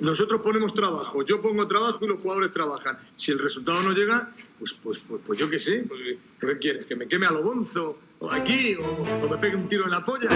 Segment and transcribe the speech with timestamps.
[0.00, 2.98] Nosotros ponemos trabajo, yo pongo trabajo y los jugadores trabajan.
[3.16, 6.00] Si el resultado no llega, pues, pues, pues, pues yo qué sé, pues,
[6.38, 6.84] ¿qué quieres?
[6.84, 7.98] ¿Que me queme a lo bonzo?
[8.18, 8.76] ¿O aquí?
[8.76, 10.28] O, me pegue un tiro en la polla?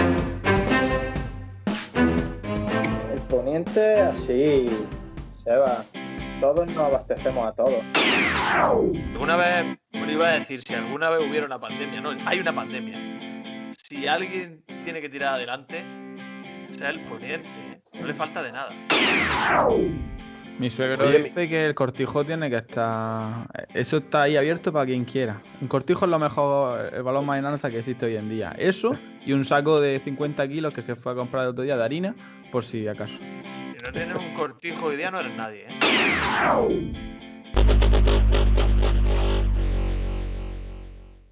[3.13, 4.65] El poniente así,
[5.43, 5.85] se va.
[6.41, 7.83] Todos nos abastecemos a todos.
[8.51, 12.53] Alguna vez, me iba a decir, si alguna vez hubiera una pandemia, no, hay una
[12.53, 13.71] pandemia.
[13.77, 15.83] Si alguien tiene que tirar adelante,
[16.71, 17.74] sea el poniente, ¿eh?
[18.05, 18.69] No le falta de nada.
[20.59, 23.47] Mi suegro dice que el cortijo tiene que estar.
[23.73, 25.41] Eso está ahí abierto para quien quiera.
[25.59, 28.55] Un cortijo es lo mejor, el balón más en que existe hoy en día.
[28.57, 28.91] Eso
[29.25, 31.83] y un saco de 50 kilos que se fue a comprar el otro día de
[31.83, 32.15] harina,
[32.51, 33.15] por si acaso.
[33.17, 36.93] Si no tienes un cortijo hoy día, no eres nadie, ¿eh?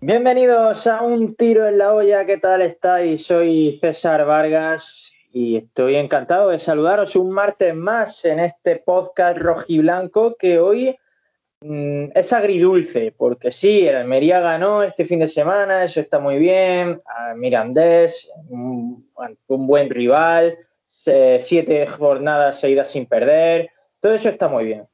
[0.02, 3.26] Bienvenidos a Un Tiro en la Olla, ¿qué tal estáis?
[3.26, 10.36] Soy César Vargas y estoy encantado de saludaros un martes más en este podcast rojiblanco
[10.36, 10.96] que hoy
[11.62, 16.38] mm, es agridulce, porque sí, el Almería ganó este fin de semana, eso está muy
[16.38, 17.02] bien,
[17.36, 19.10] Mirandés, un,
[19.48, 24.88] buen rival, siete jornadas seguidas sin perder, todo eso está muy bien,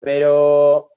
[0.00, 0.88] pero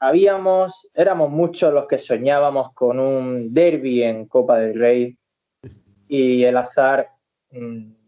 [0.00, 5.16] habíamos, éramos muchos los que soñábamos con un derby en Copa del Rey
[6.08, 7.08] y el azar...
[7.52, 8.01] Mm,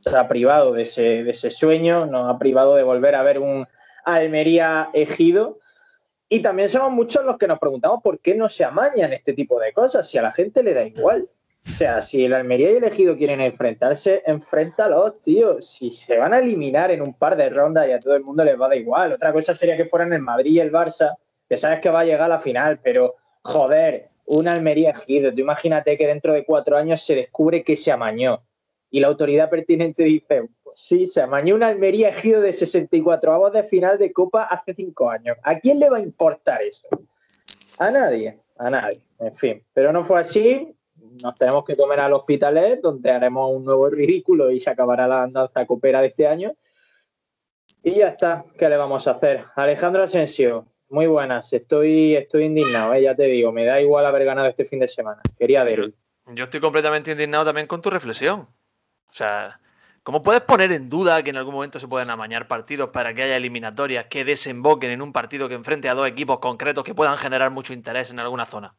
[0.00, 3.66] se ha privado de ese, sueño, nos ha privado de volver a ver un
[4.04, 5.58] Almería ejido.
[6.28, 9.58] Y también somos muchos los que nos preguntamos por qué no se amañan este tipo
[9.60, 11.28] de cosas, si a la gente le da igual.
[11.66, 15.60] O sea, si el Almería y el Ejido quieren enfrentarse, enfréntalos, tío.
[15.60, 18.44] Si se van a eliminar en un par de rondas y a todo el mundo
[18.44, 19.12] les va a dar igual.
[19.12, 21.16] Otra cosa sería que fueran el Madrid y el Barça,
[21.48, 25.32] que sabes que va a llegar a la final, pero joder, un Almería Ejido.
[25.32, 28.42] Tú imagínate que dentro de cuatro años se descubre que se amañó
[28.90, 33.62] y la autoridad pertinente dice, sí, se amañó una Almería ejido de 64 avos de
[33.62, 35.36] final de Copa hace cinco años.
[35.42, 36.88] ¿A quién le va a importar eso?
[37.78, 39.00] A nadie, a nadie.
[39.18, 40.74] En fin, pero no fue así.
[41.22, 45.22] Nos tenemos que comer al hospitalet, donde haremos un nuevo ridículo y se acabará la
[45.22, 46.52] andanza copera de este año.
[47.82, 49.42] Y ya está, ¿qué le vamos a hacer?
[49.56, 51.52] Alejandro Asensio, muy buenas.
[51.52, 53.02] Estoy, estoy indignado, ¿eh?
[53.02, 55.22] ya te digo, me da igual haber ganado este fin de semana.
[55.38, 55.92] Quería verlo.
[56.34, 58.46] Yo estoy completamente indignado también con tu reflexión.
[59.10, 59.60] O sea,
[60.02, 63.22] ¿cómo puedes poner en duda que en algún momento se puedan amañar partidos para que
[63.22, 67.16] haya eliminatorias que desemboquen en un partido que enfrente a dos equipos concretos que puedan
[67.16, 68.76] generar mucho interés en alguna zona?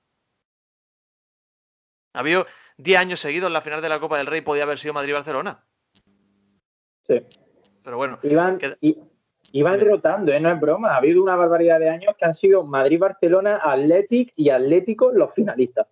[2.14, 2.46] Ha habido
[2.78, 5.64] 10 años seguidos en la final de la Copa del Rey, podía haber sido Madrid-Barcelona.
[7.02, 7.22] Sí.
[7.84, 8.20] Pero bueno.
[9.54, 10.40] Iban, rotando, ¿eh?
[10.40, 10.90] no es broma.
[10.90, 15.88] Ha habido una barbaridad de años que han sido Madrid-Barcelona, Athletic y Atlético los finalistas.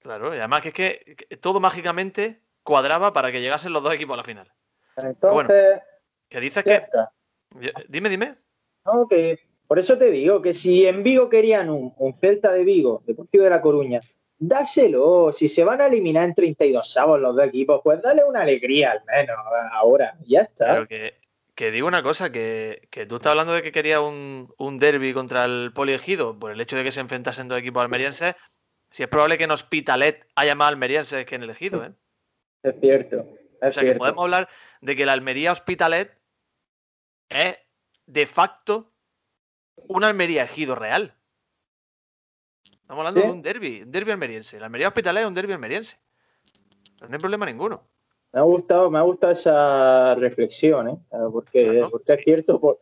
[0.00, 4.12] Claro, y además que es que todo mágicamente cuadraba para que llegasen los dos equipos
[4.12, 4.52] a la final.
[4.96, 5.80] Entonces.
[6.28, 6.84] ¿Qué dices que.
[7.88, 8.34] Dime, dime.
[8.84, 13.02] No, que por eso te digo que si en Vigo querían un, Celta de Vigo,
[13.06, 14.00] Deportivo de La Coruña,
[14.38, 15.32] dáselo.
[15.32, 18.92] Si se van a eliminar en 32 avos los dos equipos, pues dale una alegría
[18.92, 19.38] al menos
[19.72, 20.18] ahora.
[20.26, 20.74] Ya está.
[20.74, 21.14] Pero que,
[21.54, 25.46] que digo una cosa, que, tú estás hablando de que quería un, un derby contra
[25.46, 28.34] el Poliegido por el hecho de que se enfrentasen dos equipos almerienses.
[28.90, 31.92] Si es probable que en Hospitalet haya más almerienses que en el Ejido, ¿eh?
[32.62, 33.26] Es cierto.
[33.60, 34.48] o sea que podemos hablar
[34.80, 36.16] de que la Almería Hospitalet
[37.28, 37.56] es
[38.06, 38.92] de facto
[39.76, 41.14] un Almería ejido real.
[42.64, 44.58] Estamos hablando de un derby, un derby almeriense.
[44.58, 45.98] La Almería Hospitalet es un derby almeriense.
[47.00, 47.82] no hay problema ninguno.
[48.32, 50.98] Me ha gustado, me ha gustado esa reflexión, ¿eh?
[51.32, 52.80] porque, porque es cierto, por,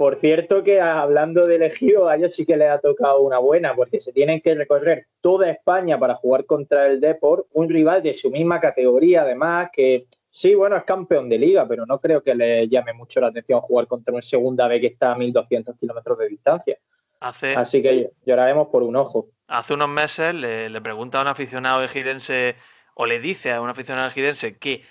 [0.00, 3.76] por cierto que hablando de elegido, a ellos sí que les ha tocado una buena,
[3.76, 8.14] porque se tienen que recorrer toda España para jugar contra el Deport, un rival de
[8.14, 12.34] su misma categoría, además, que sí, bueno, es campeón de liga, pero no creo que
[12.34, 16.16] le llame mucho la atención jugar contra un segunda vez que está a 1.200 kilómetros
[16.16, 16.78] de distancia.
[17.20, 19.28] Así que lloraremos por un ojo.
[19.48, 22.56] Hace unos meses le, pregunta a un aficionado ejidense,
[22.94, 24.82] o le dice a un aficionado ejidense que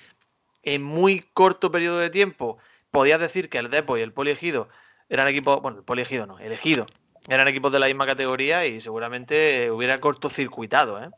[0.62, 2.60] en muy corto periodo de tiempo
[2.92, 4.70] podías decir que el Deport y el Poliegido
[5.10, 6.86] eran equipos, bueno, el poliegido no, elegido.
[7.28, 11.10] Eran equipos de la misma categoría y seguramente hubiera cortocircuitado, ¿eh?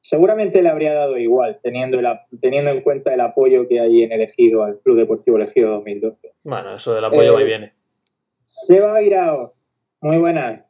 [0.00, 1.98] Seguramente le habría dado igual, teniendo,
[2.40, 6.32] teniendo en cuenta el apoyo que hay en elegido al Club Deportivo Elegido 2012.
[6.42, 7.72] Bueno, eso del apoyo va y eh, viene.
[8.44, 9.54] Seba Virao,
[10.00, 10.64] muy buenas.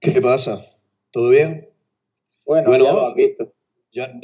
[0.00, 0.64] ¿Qué pasa?
[1.10, 1.68] ¿Todo bien?
[2.46, 3.52] Bueno, ya lo has visto.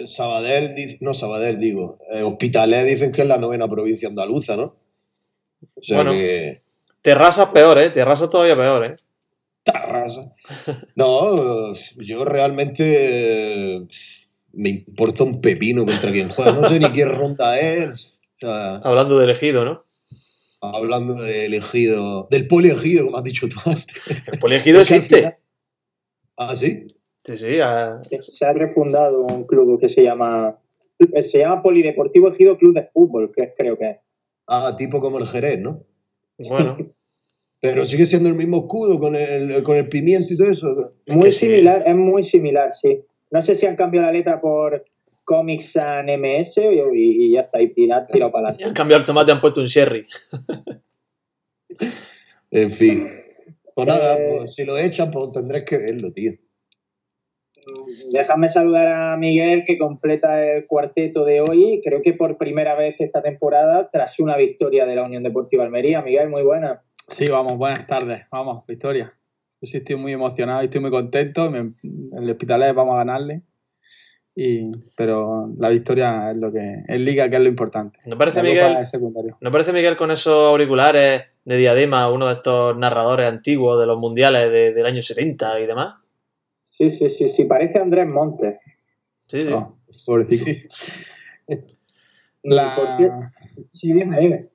[0.06, 1.98] Sabadell, no Sabadell, digo.
[2.12, 4.76] Eh, Hospitalet dicen que es la novena provincia andaluza, ¿no?
[5.74, 6.58] O sea bueno, que
[7.04, 7.90] Terrasa peor, ¿eh?
[7.90, 8.94] Terrasa todavía peor, ¿eh?
[9.62, 10.32] Terrasa.
[10.96, 13.86] No, yo realmente
[14.54, 16.52] me importa un pepino contra quien juega.
[16.52, 18.14] No sé ni qué ronda es.
[18.40, 19.84] Hablando de elegido, ¿no?
[20.62, 24.22] hablando del elegido, del poliegido, como has dicho tú antes.
[24.32, 25.36] El poliegido existe.
[26.38, 26.86] Ah, sí.
[27.22, 27.58] Sí, sí.
[28.32, 30.58] Se ha refundado un club que se llama
[31.22, 33.96] se llama Polideportivo Ejido Club de Fútbol, que creo que es.
[34.46, 35.84] Ah, tipo como el Jerez, ¿no?
[36.38, 36.76] Bueno,
[37.60, 40.92] Pero sigue siendo el mismo escudo con el, con el pimiento y todo eso.
[41.06, 41.46] Es Muy sí.
[41.46, 43.00] similar, es muy similar, sí.
[43.30, 44.84] No sé si han cambiado la letra por
[45.24, 48.64] Comics San MS y, y ya está, y tirado para adelante.
[48.64, 50.04] han cambiado el tomate y han puesto un sherry.
[52.50, 53.08] En fin.
[53.74, 56.32] Pues nada, Eh, pues si lo echan, pues tendrás que verlo, tío.
[58.12, 62.96] Déjame saludar a Miguel que completa el cuarteto de hoy, creo que por primera vez
[63.00, 66.02] esta temporada, tras una victoria de la Unión Deportiva Almería.
[66.02, 66.82] Miguel, muy buena.
[67.08, 68.22] Sí, vamos, buenas tardes.
[68.30, 69.12] Vamos, Victoria.
[69.60, 71.50] Yo sí estoy muy emocionado y estoy muy contento.
[71.50, 73.42] Me- en el Hospitalet vamos a ganarle.
[74.36, 74.64] Y,
[74.96, 78.00] pero la victoria es lo que es Liga, que es lo importante.
[78.06, 79.36] ¿No parece, Miguel, es secundario.
[79.40, 83.96] ¿No parece Miguel con esos auriculares de diadema, uno de estos narradores antiguos de los
[83.98, 85.94] mundiales de- del año 70 y demás?
[86.76, 88.58] Sí, sí, sí, sí, parece Andrés Montes.
[89.26, 89.52] Sí, sí.
[89.52, 89.76] Oh,
[90.06, 90.44] pobrecito.
[92.42, 93.32] La-
[93.70, 94.48] Sí, dime, dime.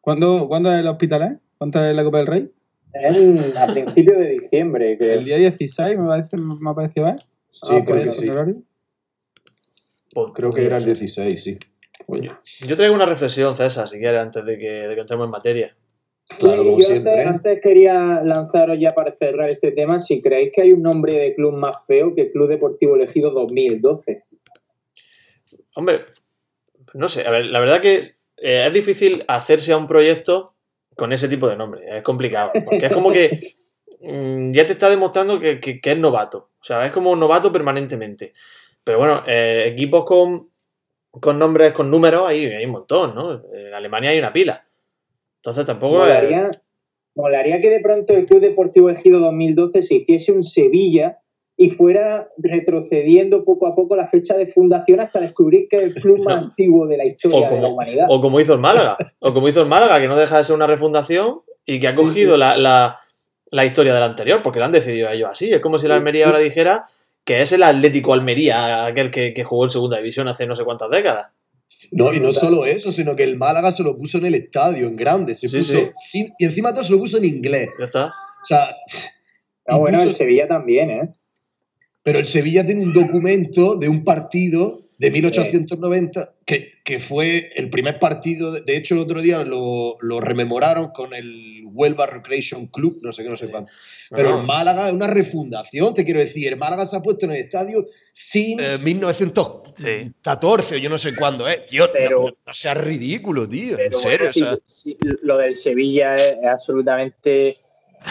[0.00, 1.38] ¿Cuándo, ¿Cuándo es el Hospitalet?
[1.58, 2.50] ¿Cuándo es la Copa del Rey?
[2.94, 4.96] Es a principios de diciembre.
[4.98, 7.18] Que El día 16 me, parece, me ha parecido ver.
[7.50, 8.22] Sí, Ah, creo pues que sí.
[8.24, 8.62] ¿El horario?
[10.14, 11.58] Pues, Creo que era el 16, sí.
[12.66, 15.76] Yo traigo una reflexión, César, si quieres, antes de que, de que entremos en materia.
[16.38, 17.24] Claro, Sí, como yo siempre.
[17.24, 21.34] antes, quería lanzaros ya para cerrar este tema si creéis que hay un nombre de
[21.34, 24.22] club más feo que Club Deportivo Elegido 2012.
[25.74, 26.04] Hombre,
[26.94, 30.54] no sé, a ver, la verdad que eh, es difícil hacerse a un proyecto
[30.96, 33.54] con ese tipo de nombre, es complicado, porque es como que
[34.00, 37.50] mm, ya te está demostrando que, que- que es novato, o sea, es como novato
[37.52, 38.32] permanentemente.
[38.84, 40.50] Pero bueno, eh, equipos con,
[41.10, 43.42] con nombres, con números, hay, hay un montón, ¿no?
[43.54, 44.66] En Alemania hay una pila.
[45.42, 46.14] Entonces tampoco es...
[46.14, 46.50] Molaría,
[47.16, 51.18] molaría que de pronto el Club Deportivo Ejido 2012 se hiciese un Sevilla
[51.56, 55.94] y fuera retrocediendo poco a poco la fecha de fundación hasta descubrir que es el
[55.94, 58.06] club más antiguo de la historia O de la como, humanidad.
[58.08, 60.56] o como hizo el Málaga, o como hizo el Málaga, que no deja de ser
[60.56, 62.98] una refundación y que ha cogido la, la-
[63.50, 65.52] la historia del anterior, porque lo han decidido ellos así.
[65.52, 66.86] Es como si la Almería ahora dijera
[67.22, 70.64] que es el Atlético Almería, aquel que, que jugó en segunda división hace no sé
[70.64, 71.28] cuántas décadas.
[71.92, 74.88] No, y no solo eso, sino que el Málaga se lo puso en el estadio,
[74.88, 75.34] en grande.
[75.34, 75.90] Se Sí, puso, sí.
[76.10, 77.68] sin- y encima todo se lo puso en inglés.
[77.78, 78.06] Ya está.
[78.06, 78.74] O sea,
[79.66, 81.08] Ah, bueno, el Sevilla también, ¿eh?
[82.02, 87.70] pero el Sevilla tiene un documento de un partido de 1890 que, que fue el
[87.70, 88.50] primer partido.
[88.52, 93.12] De, de hecho, el otro día lo, lo rememoraron con el Huelva Recreation Club, no
[93.12, 93.70] sé qué, no sé cuánto.
[94.10, 96.48] Pero el Málaga es una refundación, te quiero decir.
[96.48, 98.60] El Málaga se ha puesto en el estadio sin.
[98.60, 101.64] Eh, 1914 o yo no sé cuándo, ¿eh?
[101.68, 103.76] Tío, Pero- no, no seas ridículo, tío.
[103.76, 107.58] Pero en serio, bueno, o sea, sí, sí, lo del Sevilla es, es absolutamente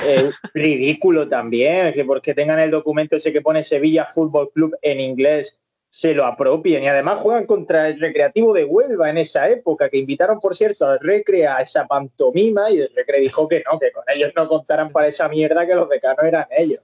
[0.05, 4.99] eh, ridículo también, que porque tengan el documento ese que pone Sevilla Fútbol Club en
[4.99, 5.61] inglés
[5.91, 9.97] se lo apropien y además juegan contra el Recreativo de Huelva en esa época, que
[9.97, 13.91] invitaron, por cierto, al Recre a esa pantomima y el Recre dijo que no, que
[13.91, 16.79] con ellos no contaran para esa mierda que los decanos eran ellos.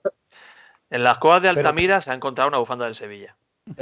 [0.89, 3.36] En las cuevas de Pero- Altamira se ha encontrado una bufanda del Sevilla.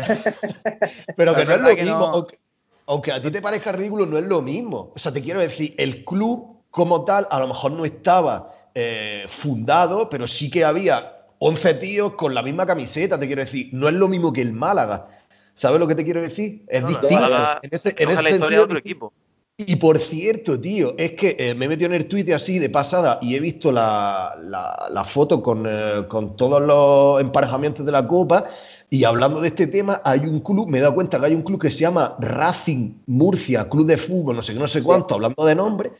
[1.16, 2.00] pero que no es lo mismo.
[2.00, 2.40] no- Aunque,
[2.88, 4.92] aunque a ti te parezca ridículo, no es lo mismo.
[4.96, 9.25] O sea, te quiero decir, el club como tal a lo mejor no estaba eh,
[9.29, 13.70] fundado, pero sí que había 11 tíos con la misma camiseta, te quiero decir.
[13.72, 15.08] No es lo mismo que el Málaga.
[15.56, 16.63] ¿Sabes lo que te quiero decir?
[16.68, 17.15] Es No, distinto.
[17.15, 19.13] Málaga en ese, en Coge ese la historia sentido de otro equipo.
[19.57, 22.69] Y por cierto, tío, es que eh, me he metido en el Twitter así de
[22.69, 27.91] pasada y he visto la, la- la foto con, eh, con todos los emparejamientos de
[27.93, 28.50] la Copa.
[28.89, 31.41] Y hablando de este tema, hay un club, me he dado cuenta que hay un
[31.41, 34.85] club que se llama Racing Murcia, Club de Fútbol, no sé qué, no sé Sí.
[34.85, 35.91] cuánto, hablando de nombre.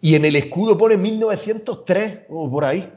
[0.00, 2.90] Y en el escudo pone 1903 o por ahí.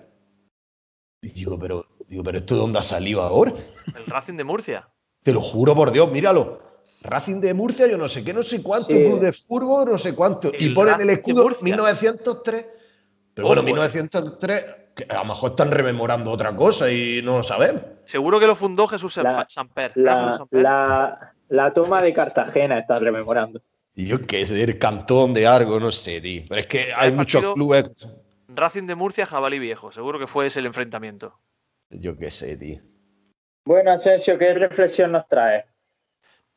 [1.21, 3.53] Y digo, pero, digo, pero ¿esto de dónde ha salido ahora?
[3.95, 4.87] El Racing de Murcia.
[5.23, 6.59] Te lo juro por Dios, míralo.
[7.05, 8.93] Racing de Murcia, yo no sé qué, no sé cuánto, Sí.
[9.05, 10.51] club de fútbol, no sé cuánto.
[10.57, 11.63] y ponen Racing el escudo Murcia.
[11.63, 12.65] 1903.
[13.33, 13.65] Pero bueno, eh.
[13.65, 17.81] 1903, que a lo mejor están rememorando otra cosa y no lo sabemos.
[18.05, 19.91] Seguro que lo fundó Jesús La- Samper.
[19.95, 23.61] La, la, la toma de Cartagena estás rememorando.
[23.93, 26.43] Y yo qué sé, el cantón de Argo, no sé, tío.
[26.49, 27.89] Pero es que hay muchos clubes.
[28.49, 29.91] Racing de Murcia, Jabalí Viejo.
[29.91, 31.33] Seguro que fue ese el enfrentamiento.
[31.89, 32.81] Yo qué sé, tío.
[33.65, 35.65] Bueno, Asensio, ¿qué reflexión nos trae?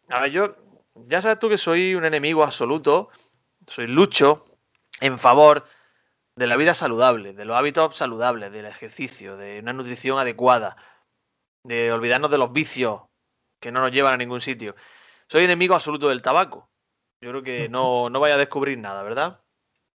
[0.09, 0.57] A ver, yo,
[0.95, 3.11] ya sabes tú que soy un enemigo absoluto,
[3.67, 4.47] soy lucho
[5.01, 5.67] en favor
[6.35, 10.77] de la vida saludable, de los hábitos saludables, del ejercicio, de una nutrición adecuada,
[11.63, 13.03] de olvidarnos de los vicios
[13.61, 14.77] que no nos llevan a ningún sitio.
[15.29, 16.71] Soy enemigo absoluto del tabaco.
[17.21, 19.43] Yo creo que no, no vaya a descubrir nada, ¿verdad?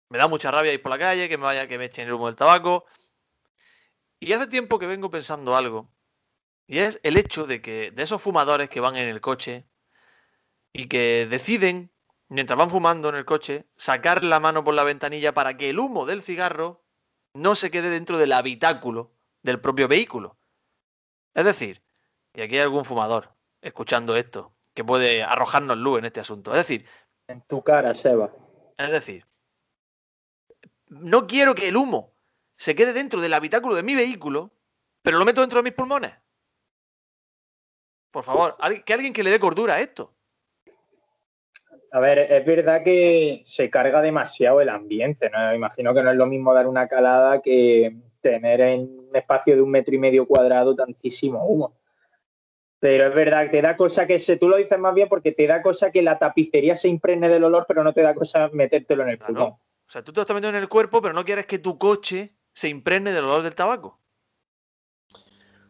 [0.09, 2.13] Me da mucha rabia ir por la calle, que me vaya, que me echen el
[2.13, 2.85] humo del tabaco.
[4.19, 5.89] Y hace tiempo que vengo pensando algo.
[6.67, 9.65] Y es el hecho de que de esos fumadores que van en el coche
[10.73, 11.91] y que deciden,
[12.27, 15.79] mientras van fumando en el coche, sacar la mano por la ventanilla para que el
[15.79, 16.83] humo del cigarro
[17.33, 19.13] no se quede dentro del habitáculo
[19.43, 20.37] del propio vehículo.
[21.35, 21.83] Es decir,
[22.33, 26.51] y aquí hay algún fumador escuchando esto que puede arrojarnos luz en este asunto.
[26.51, 26.85] Es decir,
[27.27, 28.31] en tu cara, Seba.
[28.77, 29.25] Es decir,
[30.87, 32.13] no quiero que el humo
[32.57, 34.51] se quede dentro del habitáculo de mi vehículo,
[35.01, 36.13] pero lo meto dentro de mis pulmones.
[38.11, 40.13] Por favor, que alguien que le dé cordura a esto.
[41.93, 45.53] A ver, es verdad que se carga demasiado el ambiente, ¿no?
[45.53, 49.61] Imagino que no es lo mismo dar una calada que tener en un espacio de
[49.61, 51.77] un metro y medio cuadrado tantísimo humo.
[52.79, 55.45] Pero es verdad, te da cosa que se, tú lo dices más bien porque te
[55.45, 59.03] da cosa que la tapicería se impregne del olor, pero no te da cosa metértelo
[59.03, 59.51] en el pulmón.
[59.51, 61.77] O sea, tú te lo estás metiendo en el cuerpo, pero no quieres que tu
[61.77, 63.99] coche se impregne del olor del tabaco.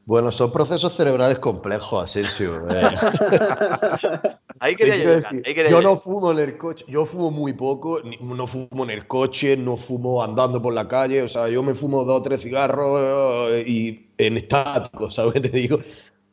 [0.06, 2.68] Bueno, son procesos cerebrales complejos, Asensio.
[2.74, 4.36] Eh.
[4.60, 8.84] ahí quería llegar, yo no fumo en el coche, yo fumo muy poco, no fumo
[8.84, 12.22] en el coche, no fumo andando por la calle, o sea, yo me fumo dos
[12.22, 15.42] o tres cigarros eh, y en estático, ¿sabes?
[15.42, 15.80] Te digo,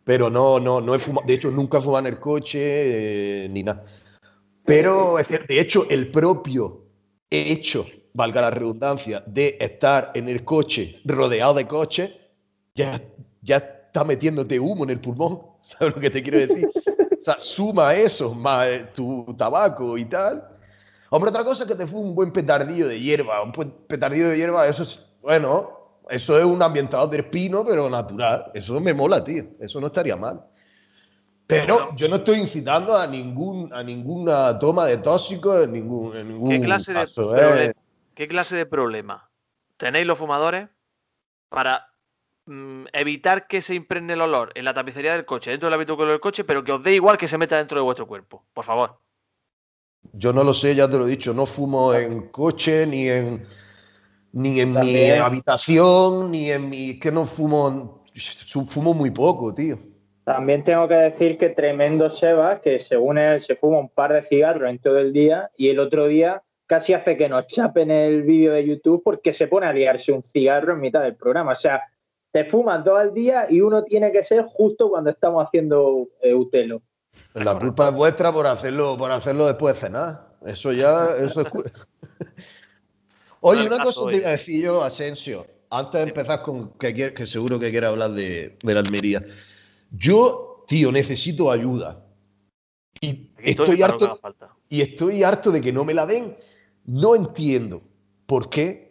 [0.04, 3.48] pero no, no, no he fumado, de hecho nunca he fumado en el coche eh,
[3.48, 3.84] ni nada.
[4.64, 5.16] Pero
[5.48, 6.82] de hecho el propio
[7.30, 12.10] hecho, valga la redundancia, de estar en el coche rodeado de coches,
[12.74, 13.00] ya,
[13.42, 16.68] ya está metiéndote humo en el pulmón, ¿sabes lo que te quiero decir?
[17.20, 20.42] O sea, suma eso, más tu tabaco y tal.
[21.10, 23.42] Hombre, otra cosa es que te fue un buen petardillo de hierba.
[23.42, 23.52] Un
[23.86, 25.70] petardillo de hierba, eso es, bueno,
[26.08, 28.50] eso es un ambientador de espino, pero natural.
[28.54, 29.44] Eso me mola, tío.
[29.60, 30.40] Eso no estaría mal.
[31.50, 36.60] Pero yo no estoy incitando a ningún a ninguna toma de tóxicos en ningún, ¿Qué
[36.60, 37.04] clase de
[37.38, 37.74] ¿eh?
[38.14, 39.28] ¿Qué clase de problema
[39.76, 40.68] tenéis los fumadores
[41.48, 41.89] para
[42.50, 46.10] mm, evitar que se impregne el olor en la tapicería del coche, dentro del habitáculo
[46.10, 48.44] del coche, pero que os dé igual que se meta dentro de vuestro cuerpo?
[48.52, 48.98] Por favor.
[50.12, 53.46] Yo no lo sé, ya te lo he dicho, no fumo en coche ni en
[54.32, 56.98] ni en mi habitación, ni en mi...
[56.98, 58.04] que no fumo,
[58.68, 59.78] fumo muy poco, tío.
[60.24, 64.22] También tengo que decir que tremendo Seba, que según él se fuma un par de
[64.22, 68.22] cigarros en todo el día y el otro día casi hace que nos chapen el
[68.22, 71.52] vídeo de YouTube porque se pone a liarse un cigarro en mitad del programa.
[71.52, 71.82] O sea,
[72.32, 76.34] te fuman todo el día y uno tiene que ser justo cuando estamos haciendo eh,
[76.34, 76.82] Utelo.
[77.34, 80.30] La culpa es vuestra por hacerlo, por hacerlo después de cenar.
[80.46, 81.48] Eso ya, eso es...
[83.40, 87.26] Oye, una cosa te iba a decir yo, Asensio, antes de empezar con que, que
[87.26, 89.24] seguro que quiere hablar de, la Almería.
[89.92, 92.04] Yo, tío, necesito ayuda.
[93.00, 94.20] Y estoy, harto,
[94.68, 96.36] y estoy harto de que no me la den.
[96.84, 97.82] No entiendo
[98.26, 98.89] por qué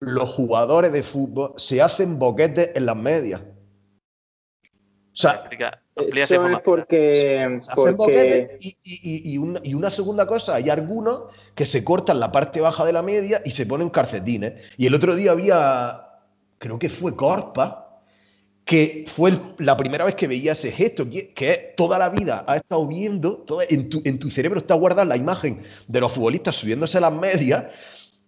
[0.00, 3.42] los jugadores de fútbol se hacen boquetes en las medias.
[5.14, 5.48] O sea,
[5.96, 11.24] eso es porque, y, una, segunda cosa, hay algunos
[11.54, 14.54] que se cortan la parte baja de la media y se ponen calcetines.
[14.76, 16.00] Y el otro día había,
[16.58, 18.00] creo que fue Corpa,
[18.64, 22.84] que fue la primera vez que veía ese gesto, que, toda la vida ha estado
[22.88, 27.02] viendo, en, tu, en tu cerebro está guardada la imagen de los futbolistas subiéndose a
[27.02, 27.66] las medias.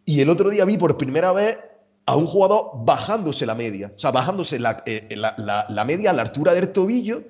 [0.07, 1.59] Y el otro día vi por primera vez
[2.07, 6.23] a un jugador bajándose la media, o sea, bajándose la, eh, la media a la
[6.23, 7.23] altura del tobillo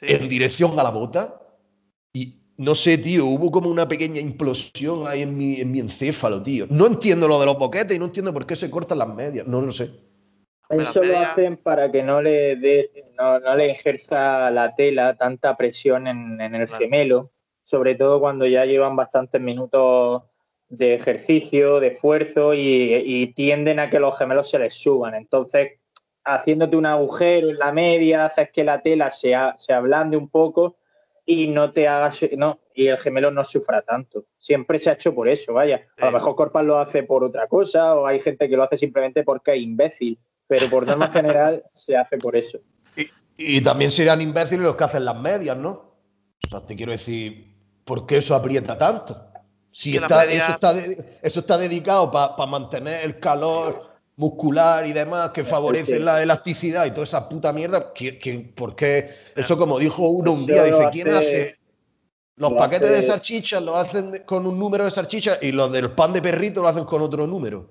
[0.00, 1.40] en dirección a la bota.
[2.12, 6.42] Y no sé, tío, hubo como una pequeña implosión ahí en mi, en mi encéfalo,
[6.42, 6.66] tío.
[6.70, 9.46] No entiendo lo de los boquetes y no entiendo por qué se cortan las medias.
[9.46, 9.90] No lo sé.
[10.70, 16.06] Eso lo hacen para que no le dé, no, le ejerza la tela tanta presión
[16.06, 17.30] en, el gemelo,
[17.62, 20.22] sobre todo cuando ya llevan bastantes minutos
[20.68, 25.14] de ejercicio, de esfuerzo y, y, tienden a que los gemelos se les suban.
[25.14, 25.72] Entonces,
[26.24, 30.76] haciéndote un agujero en la media, haces que la tela se, se ablande un poco
[31.26, 34.26] y no te hagas, no, y el gemelo no sufra tanto.
[34.38, 35.86] Siempre se ha hecho por eso, vaya.
[35.98, 38.76] A lo mejor Corpas lo hace por otra cosa, o hay gente que lo hace
[38.76, 42.58] simplemente porque es imbécil, pero por norma general se hace por eso.
[43.36, 45.70] Y, también serían imbéciles los que hacen las medias, ¿no?
[45.70, 47.52] O sea, te quiero decir,
[47.84, 49.26] ¿por qué eso aprieta tanto?
[49.74, 50.74] Si está, eso, está
[51.20, 56.92] eso está dedicado para mantener el calor muscular y demás que favorece la elasticidad y
[56.92, 57.92] toda esa puta mierda,
[58.54, 59.10] por qué?
[59.34, 61.58] Eso como dijo uno un día, dice, ¿quién hace?
[62.36, 66.12] Los paquetes de salchichas lo hacen con un número de salchichas y los del pan
[66.12, 67.68] de perrito lo hacen con otro número.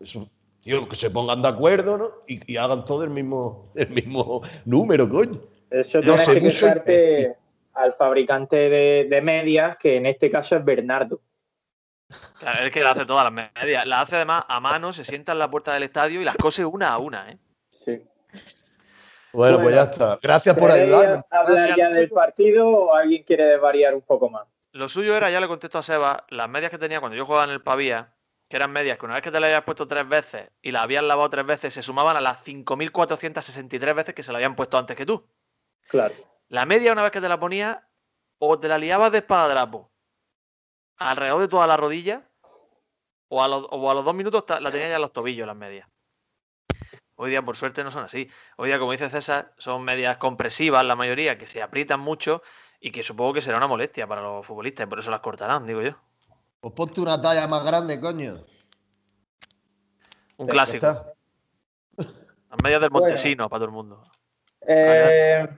[0.00, 0.30] Eso,
[0.62, 2.10] tío, que se pongan de acuerdo, ¿no?
[2.26, 5.42] Y, hagan todo el mismo, el mismo número, coño.
[5.70, 7.34] Eso tienes que
[7.74, 11.20] al fabricante de, de medias, que en este caso es Bernardo.
[12.38, 13.86] Claro, es que la hace todas las medias.
[13.86, 16.64] La hace además a mano, se sienta en la puerta del estadio y las cose
[16.64, 17.38] una a una, ¿eh?
[17.70, 18.02] Sí.
[19.32, 20.18] Bueno, pues ya está.
[20.22, 21.24] Gracias por ¿Queréis ayudarme.
[21.30, 24.46] hablar ya del partido o alguien quiere variar un poco más?
[24.72, 27.44] Lo suyo era, ya le contesto a Seba, las medias que tenía cuando yo jugaba
[27.44, 28.12] en el Pavía,
[28.48, 30.82] que eran medias que una vez que te las habías puesto tres veces y las
[30.82, 34.76] habías lavado tres veces, se sumaban a las 5.463 veces que se la habían puesto
[34.76, 35.26] antes que tú.
[35.88, 36.14] Claro.
[36.52, 37.78] La media, una vez que te la ponías,
[38.38, 39.90] o te la liabas de espadadrapo
[40.98, 42.28] alrededor de toda la rodilla,
[43.28, 45.56] o a los, o a los dos minutos la tenías ya en los tobillos las
[45.56, 45.88] medias.
[47.16, 48.28] Hoy día, por suerte, no son así.
[48.58, 52.42] Hoy día, como dice César, son medias compresivas, la mayoría, que se aprietan mucho
[52.80, 55.66] y que supongo que será una molestia para los futbolistas y por eso las cortarán,
[55.66, 55.96] digo yo.
[56.60, 58.44] Pues ponte una talla más grande, coño.
[60.36, 61.14] Un clásico.
[61.96, 63.06] Las medias del Bueno.
[63.06, 64.04] Montesino para todo el mundo.
[64.60, 65.48] Eh,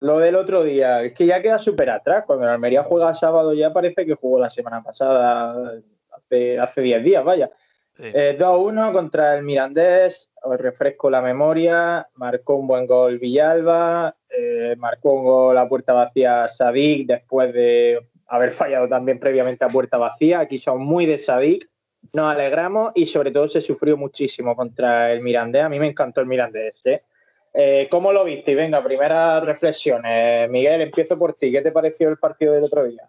[0.00, 2.24] lo del otro día, es que ya queda súper atrás.
[2.26, 7.04] Cuando el Almería juega sábado ya parece que jugó la semana pasada, hace hace 10
[7.04, 7.50] días, vaya.
[7.96, 8.02] Sí.
[8.12, 14.74] Eh, 2-1 contra el Mirandés, os refresco la memoria, marcó un buen gol Villalba, eh,
[14.78, 19.96] marcó un gol a puerta vacía Sadik después de haber fallado también previamente a puerta
[19.96, 20.40] vacía.
[20.40, 21.70] Aquí son muy de Sadik,
[22.12, 25.62] nos alegramos y sobre todo se sufrió muchísimo contra el Mirandés.
[25.62, 26.84] A mí me encantó el Mirandés.
[26.86, 27.04] ¿eh?
[27.54, 28.50] Eh, ¿Cómo lo viste?
[28.50, 30.50] Y venga, primeras reflexiones.
[30.50, 31.52] Miguel, empiezo por ti.
[31.52, 33.08] ¿Qué te pareció el partido del otro día?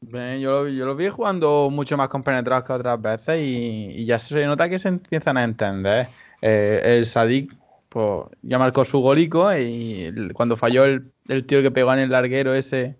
[0.00, 4.44] Yo, lo, yo lo vi jugando mucho más compenetrados que otras veces y, ya se
[4.44, 6.08] nota que se empiezan a entender.
[6.40, 7.52] Eh, el Sadik
[7.88, 12.10] pues, ya marcó su golico y cuando falló el, el tío que pegó en el
[12.10, 12.96] larguero ese,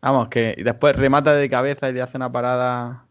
[0.00, 3.03] vamos, que después remata de cabeza y le hace una parada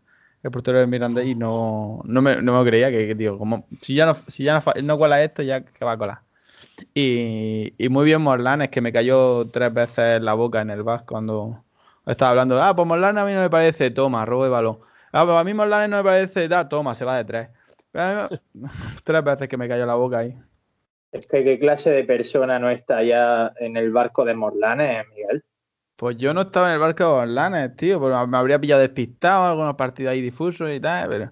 [0.44, 3.96] el portero del Mirandés y no, no, me, no me creía que, tío, como si
[3.96, 6.20] ya no, si ya no, no cuela esto, ya que va a colar.
[6.94, 11.04] Y, y muy bien Morlanes, que me cayó tres veces la boca en el VAS
[11.04, 11.64] cuando
[12.06, 12.62] estaba hablando.
[12.62, 14.80] Ah, pues Morlanes a mí no me parece, toma, robo de balón.
[15.14, 17.50] Ah, pues a mí Morlanes no me parece, da, toma, se va de tres.
[19.04, 20.36] Tres veces que me cayó la boca ahí.
[21.12, 25.44] Es que qué clase de persona no está ya en el barco de Morlanes, Miguel.
[26.04, 29.46] Pues yo no estaba en el barco de Morlanes, tío, porque me habría pillado despistado,
[29.46, 31.32] algunos partidos ahí difusos y tal, pero,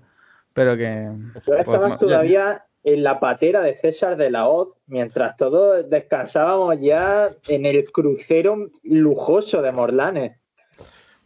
[0.53, 1.11] pero que.
[1.33, 6.79] Tú pues, estabas todavía en la patera de César de la Hoz, mientras todos descansábamos
[6.79, 10.39] ya en el crucero lujoso de Morlanes.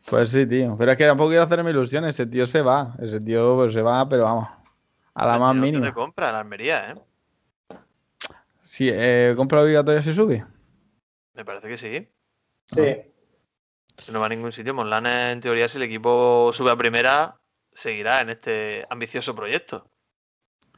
[0.09, 0.75] Pues sí, tío.
[0.75, 2.15] Pero es que tampoco quiero hacerme ilusiones.
[2.19, 2.93] Ese tío se va.
[2.99, 4.49] Ese tío pues, se va, pero vamos.
[5.13, 5.85] A la más mínima.
[5.85, 7.75] de compra en Almería, ¿eh?
[8.63, 10.43] Si eh, compra obligatoria se sube.
[11.35, 12.07] Me parece que sí.
[12.73, 13.11] Sí.
[14.11, 14.73] No va a ningún sitio.
[14.73, 17.37] Monlanes, en teoría, si el equipo sube a primera,
[17.71, 19.87] seguirá en este ambicioso proyecto.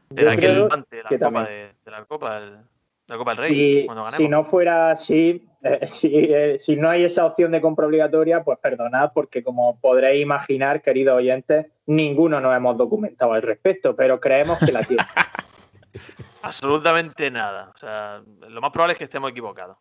[0.10, 2.64] Yo que el de la Copa de, de la Copa del, de
[3.08, 3.50] la Copa del Rey.
[3.50, 4.18] Si, cuando ganemos.
[4.18, 8.44] si no fuera así, eh, si, eh, si no hay esa opción de compra obligatoria,
[8.44, 14.20] pues perdonad, porque como podréis imaginar, queridos oyentes, ninguno nos hemos documentado al respecto, pero
[14.20, 15.04] creemos que la tiene.
[16.42, 17.74] Absolutamente nada.
[17.76, 19.78] O sea, lo más probable es que estemos equivocados.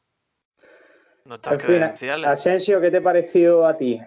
[1.27, 2.31] Nuestras En fin, credenciales.
[2.31, 4.01] Asensio, ¿qué te pareció a ti?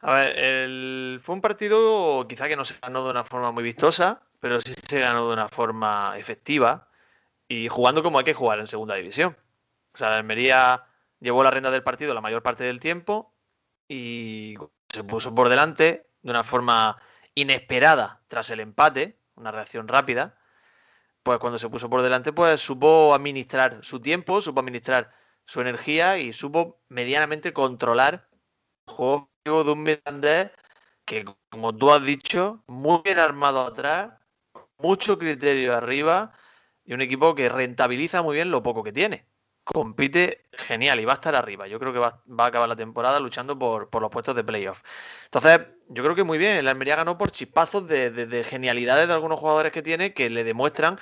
[0.00, 3.62] A ver, el- fue un partido quizá que no se ganó de una forma muy
[3.62, 6.88] vistosa, pero sí se ganó de una forma efectiva
[7.48, 9.36] y jugando como hay que jugar en segunda división.
[9.94, 10.84] O sea, el Almería
[11.20, 13.32] llevó la rienda del partido la mayor parte del tiempo
[13.88, 14.56] y
[14.92, 17.00] se puso por delante de una forma
[17.34, 20.36] inesperada tras el empate, una reacción rápida.
[21.22, 25.10] Pues cuando se puso por delante, pues supo administrar su tiempo, supo administrar
[25.46, 28.28] su energía y supo medianamente controlar
[28.86, 30.50] el juego de un Mirandés
[31.04, 34.12] que, como tú has dicho, muy bien armado atrás,
[34.78, 36.32] mucho criterio arriba
[36.84, 39.26] y un equipo que rentabiliza muy bien lo poco que tiene.
[39.64, 41.66] Compite genial y va a estar arriba.
[41.66, 44.44] Yo creo que va, va a acabar la temporada luchando por, por los puestos de
[44.44, 44.82] playoff.
[45.26, 46.56] Entonces, yo creo que muy bien.
[46.58, 50.28] El Almería ganó por chispazos de, de- de genialidades de algunos jugadores que tiene que
[50.28, 50.98] le demuestran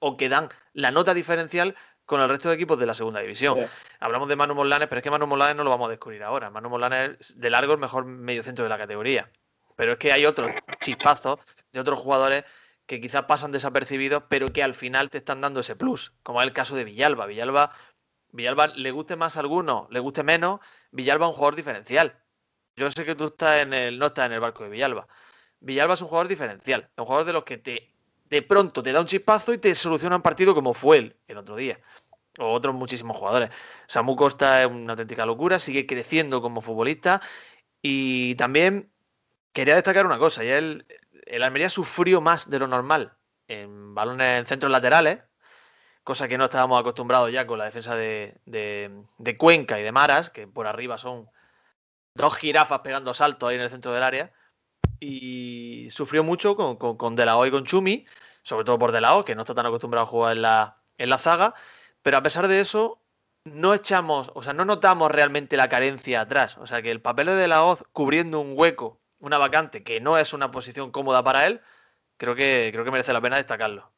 [0.00, 1.76] o que dan la nota diferencial
[2.10, 3.56] con el resto de equipos de la segunda división.
[3.56, 3.70] Sí.
[4.00, 6.50] Hablamos de Manu Molanes, pero es que Manu Molanes no lo vamos a descubrir ahora.
[6.50, 9.30] Manu Molanes es de largo el mejor mediocentro de la categoría.
[9.76, 11.38] Pero es que hay otros chispazos
[11.72, 12.44] de otros jugadores
[12.86, 16.48] que quizás pasan desapercibidos, pero que al final te están dando ese plus, como es
[16.48, 17.26] el caso de Villalba.
[17.26, 17.76] Villalba,
[18.32, 20.58] Villalba le guste más a alguno, le guste menos,
[20.90, 22.18] Villalba es un jugador diferencial.
[22.74, 25.06] Yo sé que tú estás en el, no estás en el barco de Villalba.
[25.60, 27.90] Villalba es un jugador diferencial, es un jugador de los que te
[28.30, 31.36] de pronto te da un chispazo y te soluciona un partido como fue él el
[31.36, 31.78] otro día.
[32.40, 33.50] O otros muchísimos jugadores.
[33.86, 37.20] Samu Costa es una auténtica locura, sigue creciendo como futbolista.
[37.82, 38.90] Y también
[39.52, 40.86] quería destacar una cosa, y el,
[41.26, 43.14] el Almería sufrió más de lo normal
[43.48, 45.20] en balones en centros laterales,
[46.04, 48.34] cosa que no estábamos acostumbrados ya con la defensa de,
[49.38, 51.28] Cuenca y de Maras, que por arriba son
[52.14, 54.32] dos jirafas pegando saltos ahí en el centro del área.
[55.00, 58.06] Y sufrió mucho con, con, con y con Chumi,
[58.42, 61.18] sobre todo por Delao, que no está tan acostumbrado a jugar en la, en la
[61.18, 61.54] zaga.
[62.02, 63.00] Pero a pesar de eso,
[63.44, 66.58] no echamos, o sea, no notamos realmente la carencia atrás.
[66.58, 70.18] O sea, que el papel de La Hoz cubriendo un hueco, una vacante, que no
[70.18, 71.60] es una posición cómoda para él,
[72.16, 73.90] creo que, creo que merece la pena destacarlo.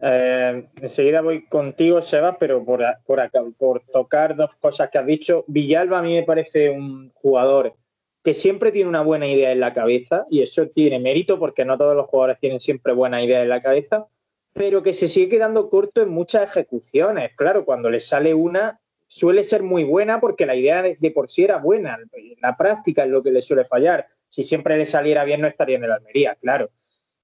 [0.00, 5.44] Eh, enseguida voy contigo, Seba, pero por, por, por tocar dos cosas que has dicho.
[5.46, 7.74] Villalba a mí me parece un jugador
[8.22, 11.76] que siempre tiene una buena idea en la cabeza y eso tiene mérito porque no
[11.76, 14.06] todos los jugadores tienen siempre buena idea en la cabeza,
[14.54, 17.32] pero que se sigue quedando corto en muchas ejecuciones.
[17.36, 21.42] Claro, cuando le sale una, suele ser muy buena porque la idea de, por sí
[21.42, 21.98] era buena.
[22.40, 24.06] La práctica es lo que le suele fallar.
[24.28, 26.70] Si siempre le saliera bien, no estaría en el Almería, claro.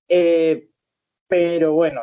[0.08, 0.70] Eh,
[1.28, 2.02] pero bueno,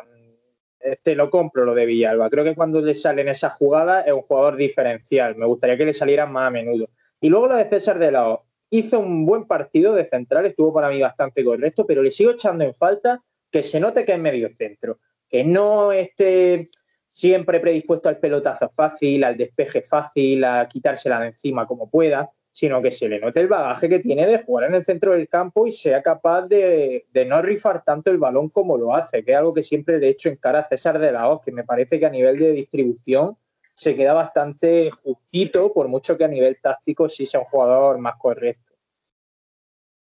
[1.02, 2.30] te lo compro lo de Villalba.
[2.30, 5.36] Creo que cuando le sale en esa jugada es un jugador diferencial.
[5.36, 6.88] Me gustaría que le saliera más a menudo.
[7.20, 10.90] Y luego lo de César de la Hizo un buen partido de central, estuvo para
[10.90, 14.50] mí bastante correcto, pero le sigo echando en falta que se note que es medio
[14.50, 16.70] centro que no esté
[17.10, 22.82] siempre predispuesto al pelotazo fácil, al despeje fácil, a quitársela de encima como pueda, sino
[22.82, 25.66] que se le note el bagaje que tiene de jugar en el centro del campo
[25.66, 29.54] y sea capaz de, no rifar tanto el balón como lo hace, que es algo
[29.54, 31.98] que siempre le he hecho en cara a César de la Hoz, que me parece
[31.98, 33.36] que a nivel de distribución
[33.74, 38.16] se queda bastante justito, por mucho que a nivel táctico sí sea un jugador más
[38.16, 38.74] correcto.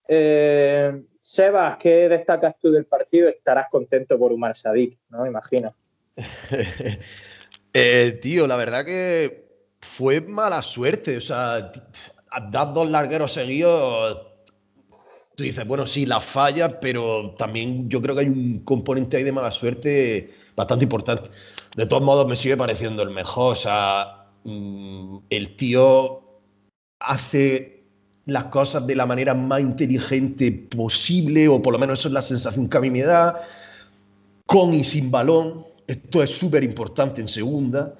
[0.07, 3.29] Eh, Sebas, ¿qué destacas tú del partido?
[3.29, 5.27] Estarás contento por Umar Sadik, ¿no?
[5.27, 5.75] Imagino.
[7.71, 9.45] Eh, tío, la verdad que
[9.95, 11.17] fue mala suerte.
[11.17, 11.71] O sea,
[12.49, 14.25] dar dos largueros seguidos.
[15.35, 19.23] Tú dices, bueno, sí, la falla, pero también yo creo que hay un componente ahí
[19.23, 21.29] de mala suerte bastante importante.
[21.77, 23.53] De todos modos, me sigue pareciendo el mejor.
[23.53, 26.23] O sea, mm, el tío
[26.99, 27.78] hace
[28.29, 32.21] las cosas de la manera más inteligente posible, o por lo menos eso es la
[32.21, 33.41] sensación que a mí me da,
[34.45, 35.65] con y sin balón.
[35.87, 37.95] Esto es súper importante en segunda.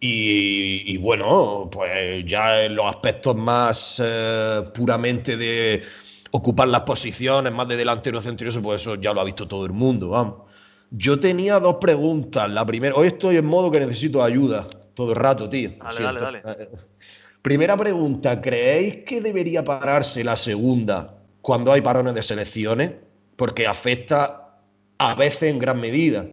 [0.00, 5.82] Y, bueno, pues ya en los aspectos más eh, puramente de
[6.30, 9.72] ocupar las posiciones, más de delantero centro, pues eso ya lo ha visto todo el
[9.72, 10.48] mundo, vamos.
[10.90, 12.48] Yo tenía dos preguntas.
[12.48, 15.72] La primera, hoy estoy en modo que necesito ayuda todo el rato, tío.
[15.82, 16.68] Dale, dale, dale.
[17.42, 22.92] Primera pregunta, ¿creéis que debería pararse la segunda cuando hay parones de selecciones?
[23.36, 24.58] Porque afecta
[24.98, 26.26] a veces en gran medida.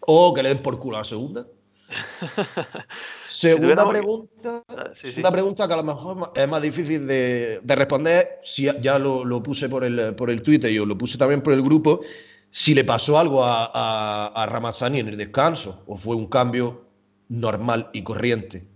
[0.00, 1.46] O que le den por culo a la segunda.
[3.24, 8.98] segunda pregunta, ah, pregunta que a lo mejor es más difícil de, responder, si ya
[8.98, 12.00] lo, puse por el, por el Twitter y lo puse también por el grupo,
[12.50, 16.84] si le pasó algo a, a, a Ramazani en el descanso o fue un cambio
[17.28, 18.69] normal y corriente.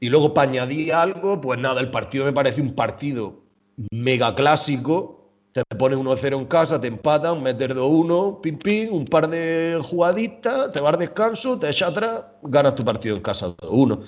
[0.00, 3.42] Y luego para añadir algo, pues nada, el partido me parece un partido
[3.90, 5.14] mega clásico.
[5.52, 10.70] Te pones 1-0 en casa, te empatan, meter 2-1, pim pim, un par de jugaditas,
[10.72, 14.04] te vas descanso, te echas atrás, ganas tu partido en casa 2-1.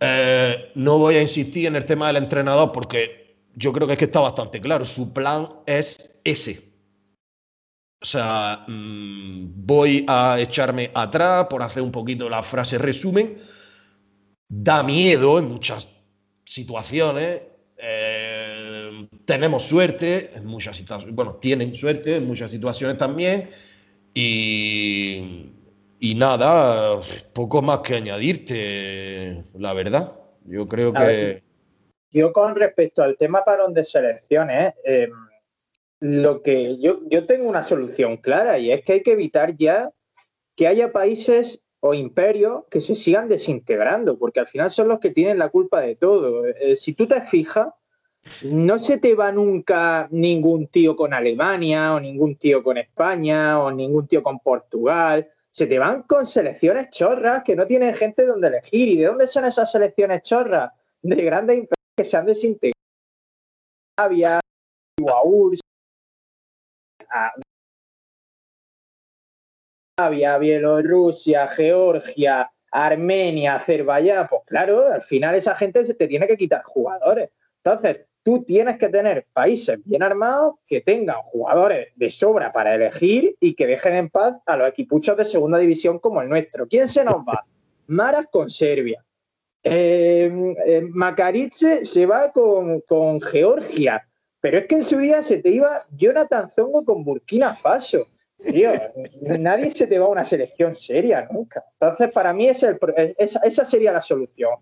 [0.00, 3.98] Eh, no voy a insistir en el tema del entrenador porque yo creo que es
[3.98, 4.84] que está bastante claro.
[4.84, 6.72] Su plan es ese.
[8.00, 13.51] O sea, mm, voy a echarme atrás por hacer un poquito la frase resumen
[14.54, 15.88] da miedo en muchas
[16.44, 17.40] situaciones.
[17.78, 23.50] Eh, tenemos suerte en muchas situaciones, bueno, tienen suerte en muchas situaciones también.
[24.12, 25.52] Y,
[25.98, 27.00] y nada,
[27.32, 30.12] poco más que añadirte, la verdad.
[30.44, 31.42] Yo creo que.
[32.10, 35.08] yo, con respecto al tema parón de selecciones, eh,
[36.00, 39.90] lo que yo, yo tengo una solución clara y es que hay que evitar ya
[40.56, 45.10] que haya países o imperios que se sigan desintegrando, porque al final son los que
[45.10, 46.46] tienen la culpa de todo.
[46.46, 47.68] Eh, si tú te fijas,
[48.42, 53.72] no se te va nunca ningún tío con Alemania, o ningún tío con España, o
[53.72, 55.28] ningún tío con Portugal.
[55.50, 58.88] Se te van con selecciones chorras que no tienen gente donde elegir.
[58.88, 60.70] ¿Y de dónde son esas selecciones chorras?
[61.02, 62.72] De grandes imperios que se han desintegrado.
[63.98, 64.40] Arabia,
[70.08, 76.62] Bielorrusia, Georgia, Armenia, Azerbaiyán, pues claro, al final esa gente se te tiene que quitar
[76.64, 77.30] jugadores.
[77.62, 83.36] Entonces, tú tienes que tener países bien armados que tengan jugadores de sobra para elegir
[83.40, 86.66] y que dejen en paz a los equipuchos de segunda división como el nuestro.
[86.66, 87.44] ¿Quién se nos va?
[87.88, 89.04] Maras con Serbia.
[89.64, 90.32] Eh,
[90.66, 91.50] eh
[91.82, 94.06] se va con, con, Georgia.
[94.40, 98.06] Pero es que en su día se te iba Jonathan Zongo con Burkina Faso
[98.50, 98.72] Tío,
[99.38, 101.64] nadie se te va a una selección seria nunca.
[101.74, 102.76] Entonces, para mí esa,
[103.18, 104.52] esa sería la solución.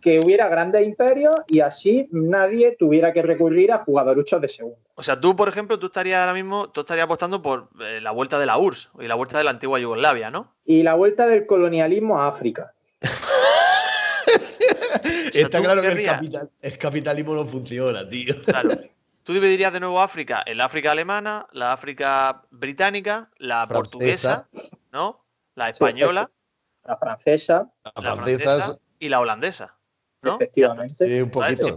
[0.00, 4.78] Que hubiera grandes imperios y así nadie tuviera que recurrir a jugadoruchos de segundo.
[4.96, 8.10] O sea, tú, por ejemplo, tú estarías ahora mismo, tú estarías apostando por eh, la
[8.10, 10.52] vuelta de la URSS y la vuelta de la antigua Yugoslavia, ¿no?
[10.64, 12.74] Y la vuelta del colonialismo a África.
[15.32, 16.08] Está claro que
[16.62, 18.42] el, capitalismo no funciona, tío.
[18.44, 18.70] Claro.
[19.22, 24.48] Tú dividirías de nuevo África en la África alemana, la África británica, la portuguesa,
[24.92, 25.24] ¿no?
[25.54, 26.30] La española.
[26.84, 27.70] la francesa.
[27.84, 29.76] La, francesa, y la holandesa.
[30.22, 30.36] ¿no?
[30.36, 31.06] Efectivamente.
[31.06, 31.76] Sí, un poquito.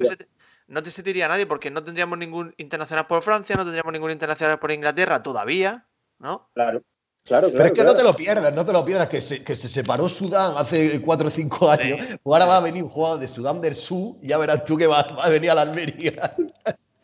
[0.68, 4.60] no te sentiría nadie porque no tendríamos ningún internacional por Francia, no tendríamos ningún internacional
[4.60, 5.86] por Inglaterra todavía,
[6.20, 6.50] ¿no?
[6.54, 6.82] Claro.
[7.26, 9.56] Claro, Pero es que no te lo pierdas, no te lo pierdas, que se, que
[9.56, 12.20] se separó Sudán hace 4 o 5 años.
[12.24, 14.86] Ahora va a venir un jugador de Sudán del Sur y ya verás tú que
[14.86, 16.36] va, a venir a la Almería.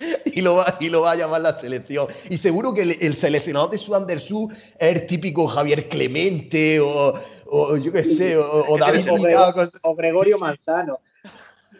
[0.25, 2.07] y, lo va, y lo va a llamar la selección.
[2.29, 7.19] Y seguro que el, seleccionador de Sudán del Sur es el típico Javier Clemente o,
[7.47, 9.07] o yo qué sé, o, David
[9.81, 10.99] o, Gregorio Manzano.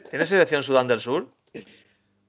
[0.09, 1.27] ¿Tiene selección Sudán del Sur?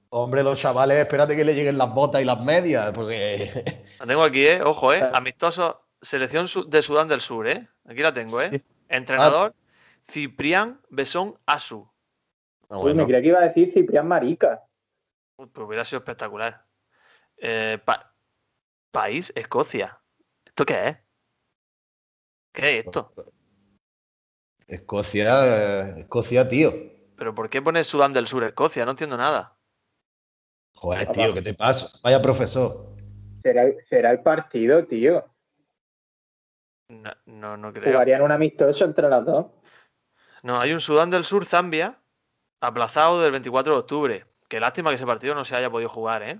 [0.09, 3.83] Hombre, los chavales, espérate que le lleguen las botas y las medias, porque...
[3.99, 4.61] La tengo aquí, ¿eh?
[4.61, 5.01] Ojo, ¿eh?
[5.13, 7.67] Amistoso Selección de Sudán del Sur, ¿eh?
[7.87, 8.61] Aquí la tengo, ¿eh?
[8.89, 9.55] Entrenador,
[10.09, 11.87] Ciprián Besón Asu.
[12.69, 14.61] Ah, Uy, me creía que iba a decir Ciprián Marica.
[15.35, 16.65] Pues hubiera sido espectacular.
[17.37, 17.79] Eh,
[18.91, 19.99] país, Escocia.
[20.45, 20.97] ¿Esto qué es?
[22.53, 23.13] ¿Qué es esto?
[24.67, 26.73] Escocia, Escocia, tío.
[27.17, 28.85] ¿Pero por qué pones Sudán del Sur Escocia?
[28.85, 29.57] No entiendo nada.
[30.75, 31.89] Joder, tío, ¿qué te pasa?
[32.03, 32.95] Vaya profesor.
[33.41, 35.25] será el partido, tío.
[36.89, 37.91] No, no, creo.
[37.91, 39.47] Jugarían un amistoso entre las dos.
[40.43, 41.99] No, hay un Sudán del Sur, Zambia,
[42.59, 44.25] aplazado del 24 de octubre.
[44.53, 46.39] Qué lástima que ese partido no se haya podido jugar, ¿eh?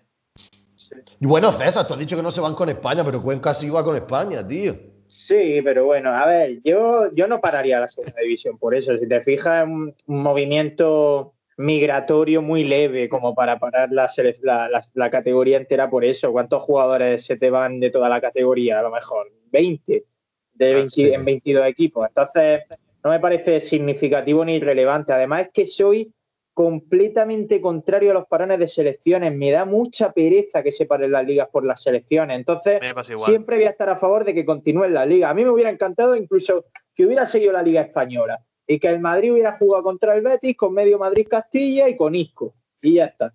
[1.19, 3.71] Y bueno, César, tú has dicho que no se van con España, pero Cuenca sí
[3.71, 4.75] va con España, tío.
[5.07, 8.95] Sí, pero bueno, a ver, yo, yo no pararía la segunda división por eso.
[8.99, 14.07] Si te fijas, un, un movimiento migratorio muy leve como para parar la,
[14.43, 16.31] la, la, categoría entera por eso.
[16.31, 18.77] ¿Cuántos jugadores se te van de toda la categoría?
[18.77, 20.05] A lo mejor 20
[20.53, 22.07] de ah, en 22 equipos.
[22.09, 22.61] Entonces,
[23.03, 25.13] no me parece significativo ni relevante.
[25.13, 26.13] Además, es que soy
[26.53, 29.33] completamente contrario a los parones de selecciones.
[29.33, 32.37] Me da mucha pereza que se paren las ligas por las selecciones.
[32.37, 32.79] Entonces,
[33.17, 35.31] siempre voy a estar a favor de que continúen las ligas.
[35.31, 38.99] A mí me hubiera encantado incluso que hubiera seguido la Liga Española y que el
[38.99, 42.55] Madrid hubiera jugado contra el Betis con medio Madrid-Castilla y con Isco.
[42.81, 43.33] Y ya está.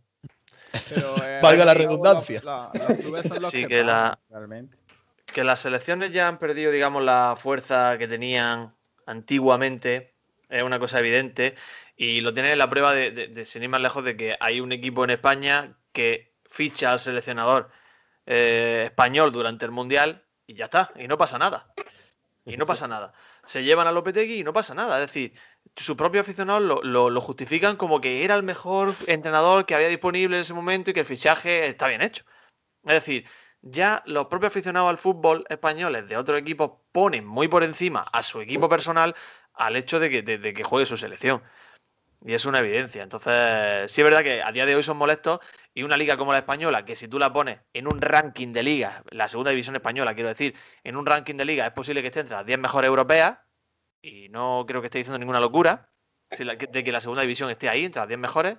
[0.72, 2.42] Eh, Valga la redundancia.
[3.50, 4.18] sí, que, la,
[5.26, 8.74] que las selecciones ya han perdido, digamos, la fuerza que tenían
[9.06, 10.14] antiguamente,
[10.48, 11.54] es una cosa evidente,
[11.96, 14.72] y lo tienen en la prueba de, sin ir más lejos, de que hay un
[14.72, 17.70] equipo en España que ficha al seleccionador
[18.26, 21.72] eh, español durante el Mundial y ya está, y no pasa nada.
[22.44, 23.12] Y no pasa nada.
[23.44, 24.98] Se llevan a Lopetegui y no pasa nada.
[24.98, 25.34] Es decir,
[25.76, 30.36] sus propios aficionados lo, lo, justifican como que era el mejor entrenador que había disponible
[30.36, 32.24] en ese momento y que el fichaje está bien hecho.
[32.84, 33.26] Es decir,
[33.60, 38.22] ya los propios aficionados al fútbol españoles de otros equipos ponen muy por encima a
[38.22, 39.14] su equipo personal
[39.58, 41.42] al hecho de que, de, que juegue su selección.
[42.24, 43.02] Y es una evidencia.
[43.02, 45.40] Entonces, sí es verdad que a día de hoy son molestos
[45.74, 48.62] y una liga como la española, que si tú la pones en un ranking de
[48.62, 52.08] ligas, la segunda división española, quiero decir, en un ranking de ligas es posible que
[52.08, 53.38] esté entre las 10 mejores europeas,
[54.02, 55.90] y no creo que esté diciendo ninguna locura,
[56.30, 58.58] de que la segunda división esté ahí, entre las 10 mejores,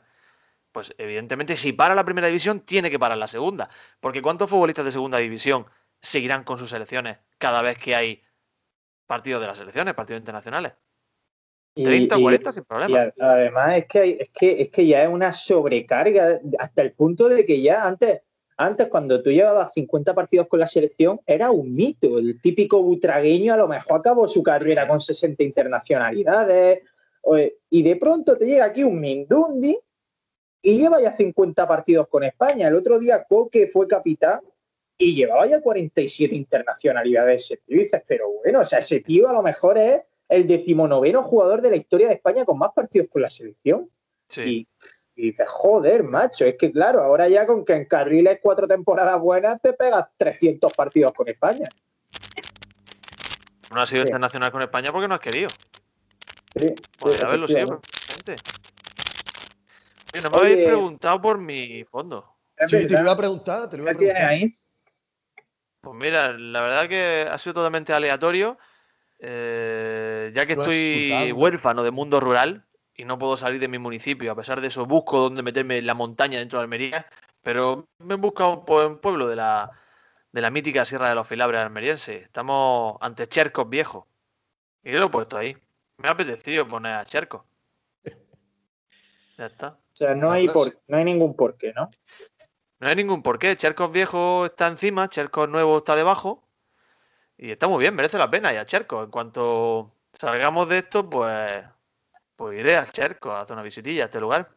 [0.72, 3.70] pues evidentemente si para la primera división tiene que parar la segunda.
[4.00, 5.66] Porque ¿cuántos futbolistas de segunda división
[6.02, 8.24] seguirán con sus selecciones cada vez que hay
[9.08, 10.74] partidos de las selecciones, partidos internacionales?
[11.76, 13.14] 30 o 40 sin problema.
[13.20, 17.46] además es que, es, que, es que ya es una sobrecarga hasta el punto de
[17.46, 18.22] que ya antes,
[18.58, 22.18] antes cuando tú llevabas 50 partidos con la selección era un mito.
[22.18, 26.84] El típico butragueño a lo mejor acabó su carrera con 60 internacionalidades.
[27.70, 29.78] Y de pronto te llega aquí un Mindundi
[30.62, 32.68] y lleva ya 50 partidos con España.
[32.68, 34.42] El otro día Coque fue capitán
[34.98, 37.58] y llevaba ya 47 internacionalidades.
[37.68, 41.62] Y dices, pero bueno, o sea, ese tío a lo mejor es el decimonoveno jugador
[41.62, 43.90] de la historia de España con más partidos con la selección.
[44.38, 44.68] Y,
[45.16, 49.74] dices, joder, macho, es que claro, ahora ya con que encarriles cuatro temporadas buenas te
[49.74, 51.68] pegas 300 partidos con España.
[53.72, 55.50] No ha sido internacional con España porque no has querido.
[56.56, 56.74] Sí.
[57.00, 57.82] Podría haberlo sido,
[60.22, 62.26] no me habéis preguntado por mi fondo.
[62.68, 63.70] Sí, te iba a preguntar.
[63.70, 64.54] Te lo iba a ¿Qué tienes ahí?
[65.82, 68.58] Pues mira, la verdad que ha sido totalmente aleatorio.
[69.20, 72.66] Eh, ya que estoy huérfano de mundo rural
[72.96, 75.86] y no puedo salir de mi municipio, a pesar de eso busco dónde meterme en
[75.86, 77.06] la montaña dentro de Almería,
[77.42, 79.72] pero me he buscado un pueblo de la,
[80.32, 82.18] de la mítica Sierra de los Filabres almeriense.
[82.18, 84.06] Estamos ante Chercos viejos.
[84.84, 85.58] Y yo lo he puesto ahí.
[85.98, 87.44] Me ha apetecido poner a Chercos.
[89.38, 89.68] Ya está.
[89.70, 91.90] O sea, no hay, por, no hay ningún porqué, ¿no?
[92.80, 93.56] No hay ningún porqué.
[93.56, 96.44] Chercos viejo está encima, Chercos nuevo está debajo.
[97.38, 98.54] Y está muy bien, merece la pena.
[98.54, 101.64] Y a Chercos, en cuanto salgamos de esto, pues,
[102.36, 104.50] pues iré a Chercos a hacer una visitilla a este lugar.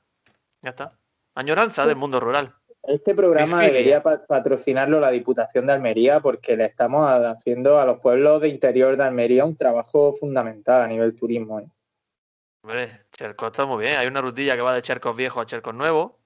[0.63, 0.93] Ya está.
[1.35, 2.55] Añoranza del mundo rural.
[2.85, 3.73] Este programa Bifilia.
[3.73, 8.49] debería pa- patrocinarlo la Diputación de Almería porque le estamos haciendo a los pueblos de
[8.49, 11.61] interior de Almería un trabajo fundamental a nivel turismo.
[11.61, 11.67] ¿eh?
[12.65, 13.99] Hombre, Chercos está muy bien.
[13.99, 16.19] Hay una rutilla que va de Chercos viejo a Chercos nuevo.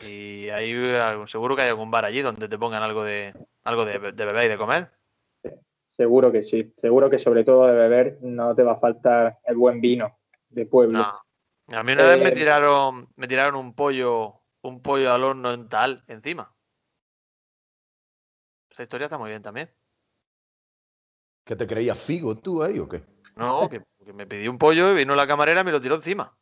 [0.00, 3.32] Y hay algo- seguro que hay algún bar allí donde te pongan algo de
[3.64, 4.90] algo de, de beber y de comer.
[5.96, 6.72] Seguro que sí.
[6.76, 10.18] Seguro que sobre todo de beber no te va a faltar el buen vino
[10.50, 10.98] de pueblo.
[10.98, 11.76] No.
[11.76, 15.52] A mí una vez me Eh, tiraron, me tiraron un pollo, un pollo al horno
[15.52, 16.54] en tal encima.
[18.70, 19.70] Esa historia está muy bien también.
[21.44, 23.02] ¿Qué te creías figo tú ahí o qué?
[23.36, 25.94] No, que, que me pidió un pollo y vino la camarera y me lo tiró
[25.96, 26.36] encima.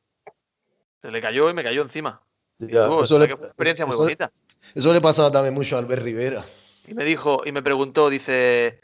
[1.03, 2.23] Se le cayó y me cayó encima.
[2.59, 4.33] Ya, estuvo- eso, la le, que fue una experiencia muy eso- bonita.
[4.75, 6.45] eso le pasaba también mucho a Albert Rivera.
[6.87, 8.81] Y me dijo, y me preguntó, dice,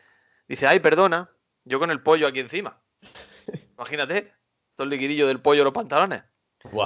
[0.50, 1.30] dice, ay, perdona,
[1.64, 2.82] yo con el pollo aquí encima.
[3.76, 4.32] Imagínate,
[4.76, 6.22] todo el liquidillo del pollo en los pantalones.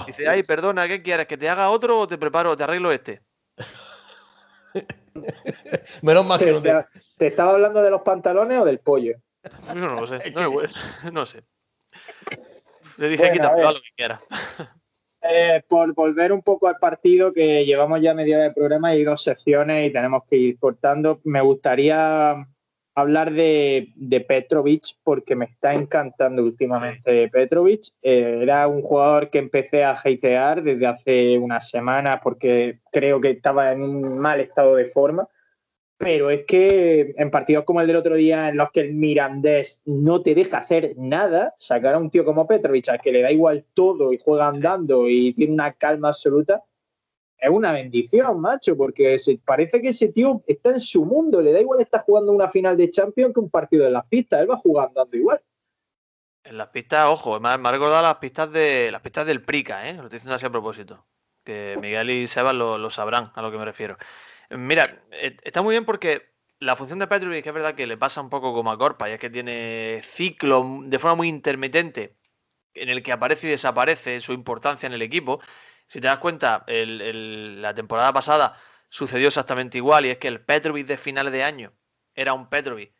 [0.07, 1.27] Dice, ay, perdona, ¿qué quieres?
[1.27, 3.23] ¿Que te haga otro o te preparo, te arreglo este?
[6.03, 7.27] Menos mal que ¿Te, no te...
[7.27, 9.17] estaba hablando de los pantalones o del pollo?
[9.67, 10.51] Yo no lo sé, no,
[11.13, 11.43] no sé.
[12.99, 14.23] Le dije, Bueno, haz lo que quieras.
[15.23, 19.05] Eh, por volver un poco al partido, que llevamos ya media hora de programa y
[19.05, 22.47] dos secciones y tenemos que ir cortando, me gustaría
[22.95, 27.89] hablar de, de Petrovic porque me está encantando últimamente Petrovic.
[28.03, 33.31] Eh, era un jugador que empecé a hatear desde hace unas semanas porque creo que
[33.31, 35.29] estaba en un mal estado de forma.
[35.97, 39.81] Pero es que en partidos como el del otro día, en los que el Mirandés
[39.85, 43.31] no te deja hacer nada, sacar a un tío como Petrovic, al que le da
[43.31, 46.63] igual todo y juega andando y tiene una calma absoluta,
[47.39, 51.53] es una bendición, macho, porque se, parece que ese tío está en su mundo, le
[51.53, 54.51] da igual estar jugando una final de Champions que un partido en las pistas, él
[54.51, 55.41] va jugando andando igual.
[56.45, 59.43] En las pistas, ojo, me ha, me ha recordado las pistas de las pistas del
[59.43, 59.95] Prica, ¿eh?
[59.95, 61.07] Lo estoy diciendo así a propósito.
[61.43, 63.97] Que Miguel y Sebas lo, lo sabrán a lo que me refiero.
[64.51, 67.97] Mira, eh, está muy bien porque la función de Petrovic que es verdad que le
[67.97, 72.17] pasa un poco como a Corpa, y es que tiene ciclo de forma muy intermitente
[72.75, 75.41] en el que aparece y desaparece su importancia en el equipo.
[75.87, 78.57] Si te das cuenta, el- el- la temporada pasada
[78.89, 81.73] sucedió exactamente igual, y es que el Petrovic de finales de año
[82.15, 82.93] era un Petrovic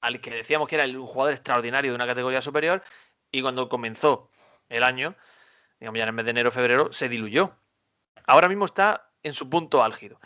[0.00, 2.82] al que decíamos que era un jugador extraordinario de una categoría superior,
[3.30, 4.30] y cuando comenzó
[4.68, 5.14] el año,
[5.78, 7.54] digamos ya en el mes de enero febrero, se diluyó.
[8.26, 10.18] Ahora mismo está en su punto álgido.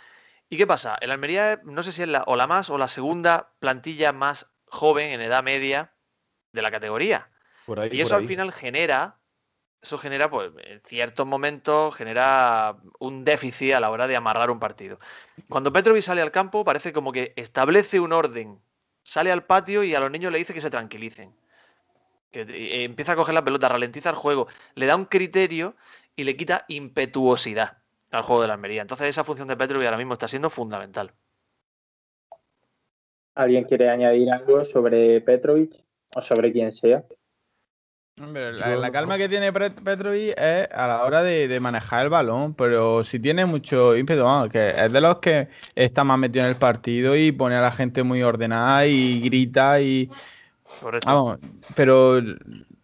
[0.49, 0.97] ¿Y qué pasa?
[1.01, 4.47] El Almería, no sé si es la, o la más o la segunda plantilla más
[4.67, 5.93] joven en edad media
[6.53, 7.31] de la categoría.
[7.67, 9.19] Por ahí, Y por eso al final genera,
[9.87, 14.59] eso genera, pues, en ciertos momentos, genera un déficit a la hora de amarrar un
[14.59, 14.99] partido.
[15.49, 18.59] Cuando Petrovic sale al campo, parece como que establece un orden.
[19.05, 21.33] Sale al patio y a los niños le dice que se tranquilicen.
[22.33, 25.77] Que eh, empieza a coger la pelota, ralentiza el juego, le da un criterio
[26.17, 27.79] y le quita impetuosidad
[28.11, 28.83] al juego de la Almería.
[28.83, 31.13] Entonces esa función de Petrovic ahora mismo está siendo fundamental.
[33.35, 37.05] ¿Alguien quiere añadir algo sobre Petrovic o sobre quien sea?
[38.19, 42.09] Hombre, la, la calma que tiene Petrovic es a la hora de, de manejar el
[42.09, 46.45] balón, pero si tiene mucho ímpetu, vamos, que es de los que está más metido
[46.47, 50.09] en el partido y pone a la gente muy ordenada y grita y
[51.05, 51.39] vamos,
[51.75, 52.19] pero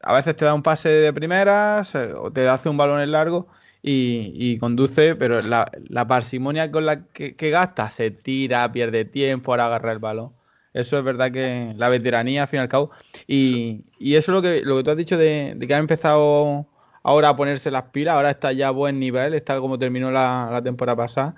[0.02, 3.48] a veces te da un pase de primeras o te hace un balón en largo
[3.82, 9.06] y, y conduce, pero la, la parsimonia con la que, que gasta se tira, pierde
[9.06, 10.32] tiempo, ahora agarra el balón.
[10.74, 12.90] Eso es verdad que la veteranía, al fin y al cabo.
[13.26, 15.78] Y, y eso es lo que, lo que tú has dicho de, de que ha
[15.78, 16.66] empezado
[17.02, 20.48] ahora a ponerse las pilas, ahora está ya a buen nivel, está como terminó la,
[20.50, 21.34] la temporada pasada.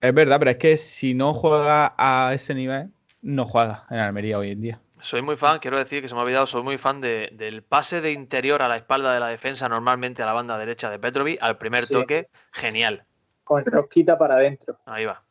[0.00, 2.88] Es verdad, pero es que si no juega a ese nivel,
[3.22, 4.80] no juega en Almería hoy en día.
[5.02, 7.62] Soy muy fan, quiero decir que se me ha olvidado, soy muy fan de- del
[7.62, 10.98] pase de interior a la espalda de la defensa, normalmente a la banda derecha de
[10.98, 11.94] Petrovic, al primer Sí.
[11.94, 13.04] toque, genial.
[13.44, 14.78] Con rosquita para adentro.
[14.84, 15.22] Ahí va.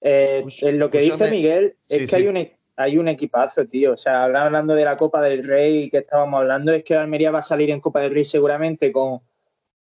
[0.00, 1.30] Eh, lo que dice escúchame.
[1.30, 2.28] Miguel es Sí, que hay sí.
[2.28, 3.92] un, e- hay un equipazo, tío.
[3.92, 7.30] O sea, habla- hablando de la Copa del Rey que estábamos hablando, es que Almería
[7.30, 9.20] va a salir en Copa del Rey seguramente con,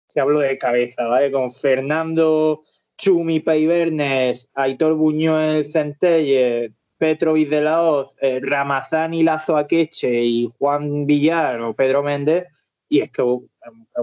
[0.09, 1.31] se hablo de cabeza, ¿vale?
[1.31, 2.63] Con Fernando
[2.99, 11.07] Chumi Peibernes, Aitor Buñuel Centelle, Petrovic de la Hoz, eh, Ramazani Lazo Akeche y Juan
[11.07, 12.47] Villar o Pedro Méndez.
[12.89, 13.49] Y es que un,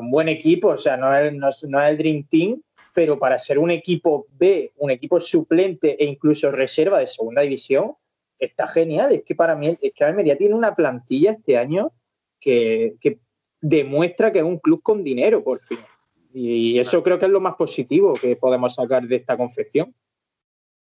[0.09, 2.61] buen equipo, o sea, no es- no es el Dream Team,
[2.93, 7.93] pero para ser un equipo B, un equipo suplente e incluso reserva de segunda división,
[8.39, 9.11] está genial.
[9.11, 11.91] Es que para mí, es que Almería tiene una plantilla este año
[12.39, 13.19] que, que
[13.61, 15.79] demuestra que es un club con dinero, por fin.
[16.33, 19.93] Y eso creo que es lo más positivo que podemos sacar de esta confección.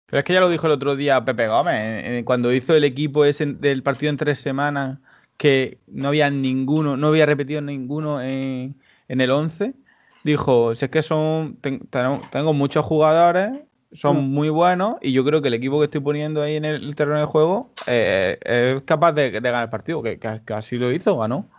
[0.06, 3.26] Pero es que ya lo dijo el otro día Pepe Gómez, cuando hizo el equipo
[3.26, 5.00] ese del partido en tres semanas,
[5.38, 8.76] que no había ninguno, no había repetido ninguno en,
[9.08, 9.76] el 11,
[10.24, 13.52] dijo, si es que son, tengo muchos jugadores,
[13.92, 14.34] son mm.
[14.34, 17.20] muy buenos y yo creo que el equipo que estoy poniendo ahí en el, terreno
[17.20, 21.50] de juego eh, es capaz de, ganar el partido, que, que, así lo hizo, ganó.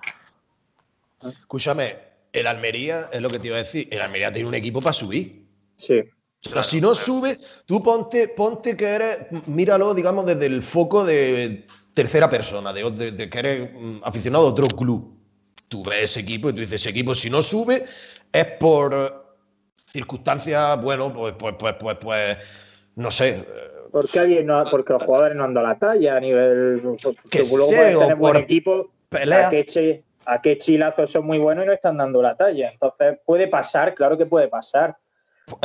[1.22, 1.96] Escúchame,
[2.32, 4.92] el Almería, es lo que te iba a decir, el Almería tiene un equipo para
[4.92, 5.44] subir.
[5.76, 6.02] Sí.
[6.62, 12.30] si no sube, tú ponte, ponte que eres, míralo, digamos, desde el foco de tercera
[12.30, 15.16] persona, de, que eres mm, aficionado a otro club.
[15.68, 17.86] Tú ves ese equipo y tú dices, ese equipo si no sube
[18.32, 19.19] es por
[19.92, 22.38] circunstancias, bueno, pues, pues, pues, pues, pues
[22.96, 23.46] no sé.
[23.90, 26.80] Porque alguien no, porque los jugadores no andan a la talla a nivel
[27.30, 28.90] que luego tener buen equipo.
[29.08, 29.50] Pelea.
[30.26, 32.70] A qué, chilazos son muy buenos y no están dando la talla.
[32.70, 34.96] Entonces puede pasar, claro que puede pasar.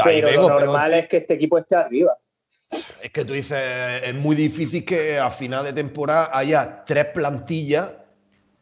[0.04, 2.18] pero lo normal es que este equipo esté arriba.
[3.02, 7.90] Es que tú dices, es muy difícil que a final de temporada haya tres plantillas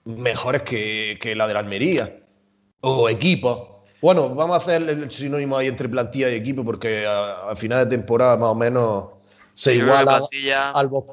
[0.05, 2.19] mejores que, la de la Almería.
[2.81, 3.72] O equipos.
[4.03, 7.95] Bueno, vamos a hacer el sinónimo ahí entre plantilla y equipo porque a, final de
[7.95, 9.05] temporada más o menos
[9.53, 10.23] se igualan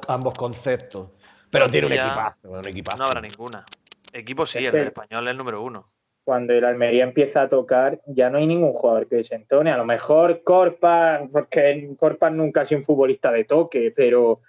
[0.07, 1.07] ambos, conceptos.
[1.49, 2.97] Pero tiene un equipazo, un equipazo.
[2.97, 3.63] No habrá ninguna.
[4.11, 5.89] Equipo sí, el español es el número uno
[6.25, 9.71] cuando el Almería empieza a tocar, ya no hay ningún jugador que desentone.
[9.71, 14.41] A lo mejor Corpa, porque Corpa nunca ha sido un futbolista de toque, pero,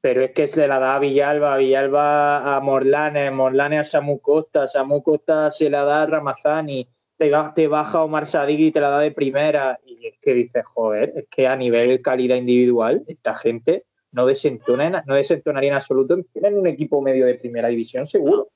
[0.00, 4.66] pero es que se la da a Villalba, Villalba a Morlane, Morlane a Samu Costa,
[4.66, 6.88] Samu Costa se la da a Ramazani,
[7.20, 9.78] te, te baja Omar Sadigui y te la da de primera.
[9.84, 15.04] Y es que dices, joder, es que a nivel calidad individual, esta gente no desentona,
[15.06, 18.48] no desentonaría en absoluto en un equipo medio de primera división, seguro.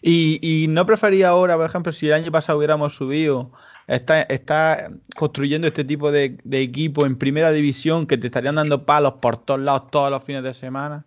[0.00, 3.52] Y, no prefería ahora, por ejemplo, si el año pasado hubiéramos subido,
[3.86, 9.14] está, está construyendo este tipo de, equipo en primera división que te estarían dando palos
[9.20, 11.04] por todos lados todos los fines de semana,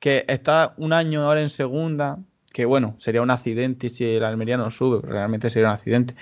[0.00, 2.18] que está un año ahora en segunda,
[2.52, 6.14] que bueno, sería un accidente si el Almería no sube, realmente sería un accidente.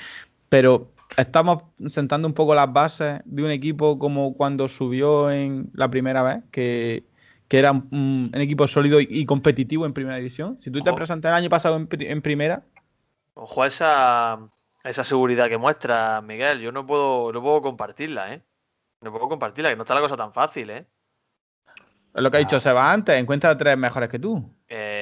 [0.49, 5.91] Pero estamos sentando un poco las bases de un equipo como cuando subió en la
[5.91, 7.05] primera vez, que
[7.51, 10.59] que era un, equipo sólido y, competitivo en primera división.
[10.61, 12.62] Si tú te presentas el año pasado en, primera.
[13.35, 14.39] Ojo a esa,
[14.85, 16.61] esa seguridad que muestra Miguel.
[16.61, 18.43] Yo no puedo, no puedo compartirla, ¿eh?
[19.01, 20.87] No puedo compartirla, que no está la cosa tan fácil, ¿eh?
[22.14, 24.49] Es lo que ha dicho Seba antes, encuentra tres mejores que tú.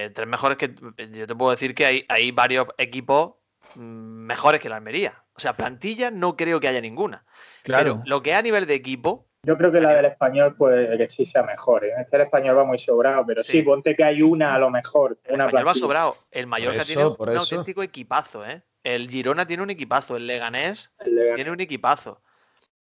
[0.09, 0.75] Eh, tres mejores que.
[1.13, 3.35] Yo te puedo decir que hay, hay varios equipos
[3.75, 5.23] mm, mejores que la Almería.
[5.35, 7.25] O sea, plantilla no creo que haya ninguna.
[7.63, 8.01] Claro.
[8.03, 10.99] Pero lo que es a nivel de equipo, yo creo que la del español, pues
[10.99, 11.85] que sí sea mejor.
[11.85, 11.93] ¿eh?
[12.01, 14.69] Es que el español va muy sobrado, pero sí, ponte que hay una a lo
[14.69, 15.17] mejor.
[15.25, 16.17] El español va sobrado.
[16.31, 18.63] El Mallorca tiene un, auténtico equipazo, ¿eh?
[18.83, 20.17] El Girona tiene un equipazo.
[20.17, 20.91] El Leganés,
[21.37, 22.21] tiene un equipazo.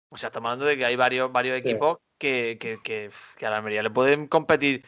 [0.09, 3.51] O sea, estamos hablando de que hay varios, varios equipos que, que, que, que, a
[3.51, 4.87] la Almería le pueden competir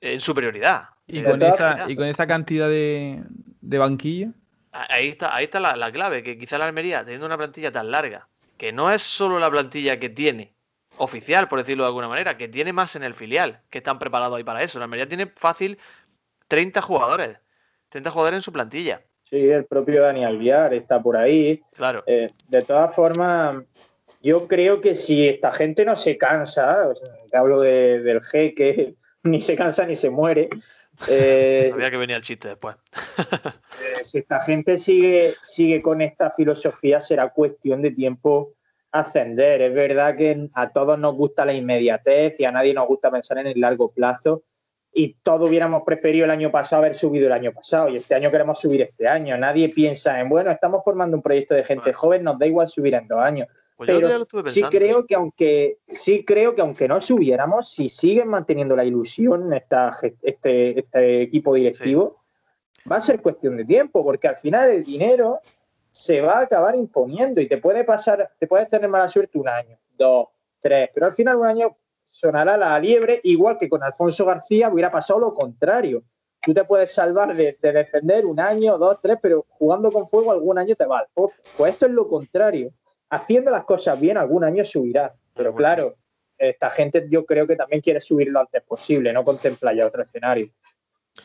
[0.00, 0.90] en superioridad.
[1.12, 3.22] ¿Y con, esa, y con esa cantidad de,
[3.60, 4.28] de banquillo?
[4.72, 7.90] Ahí está, ahí está la, la clave, que quizá la Almería, teniendo una plantilla tan
[7.90, 10.52] larga, que no es solo la plantilla que tiene,
[10.98, 14.36] oficial, por decirlo de alguna manera, que tiene más en el filial, que están preparados
[14.36, 14.78] ahí para eso.
[14.78, 15.78] La Almería tiene fácil
[16.48, 17.38] 30 jugadores,
[17.88, 19.02] 30 jugadores en su plantilla.
[19.24, 21.62] Sí, el propio Dani Alviar está por ahí.
[21.76, 22.02] Claro.
[22.06, 23.62] Eh, de todas formas,
[24.22, 26.88] yo creo que si esta gente no se cansa,
[27.32, 30.48] hablo del G, que ni se cansa ni se muere.
[31.08, 32.76] Eh, Sabía que venía el chiste después.
[33.82, 38.52] Eh, si esta gente sigue, sigue con esta filosofía, será cuestión de tiempo
[38.92, 39.62] ascender.
[39.62, 43.38] Es verdad que a todos nos gusta la inmediatez y a nadie nos gusta pensar
[43.38, 44.42] en el largo plazo.
[44.92, 48.30] Y todos hubiéramos preferido el año pasado haber subido el año pasado y este año
[48.30, 49.38] queremos subir este año.
[49.38, 52.94] Nadie piensa en, bueno, estamos formando un proyecto de gente joven, nos da igual subir
[52.94, 53.48] en dos años.
[53.80, 58.76] Pues Pero sí creo que aunque sí creo que aunque no subiéramos, si siguen manteniendo
[58.76, 62.18] la ilusión esta, este, este equipo directivo,
[62.90, 65.40] va a ser cuestión de tiempo, porque al final el dinero
[65.90, 69.48] se va a acabar imponiendo y te puede pasar, te puedes tener mala suerte un
[69.48, 70.28] año, dos,
[70.58, 71.74] tres, pero al final un año
[72.04, 76.02] sonará la liebre, igual que con Alfonso García hubiera pasado lo contrario.
[76.42, 80.58] Tú te puedes salvar de, defender un año, dos, tres, pero jugando con fuego algún
[80.58, 81.40] año te va al pozo.
[81.56, 82.74] Pues esto es lo contrario.
[83.10, 85.14] Haciendo las cosas bien, algún año subirá.
[85.34, 85.96] Pero claro,
[86.38, 90.02] esta gente yo creo que también quiere subir lo antes posible, no contempla ya otro
[90.02, 90.50] escenario.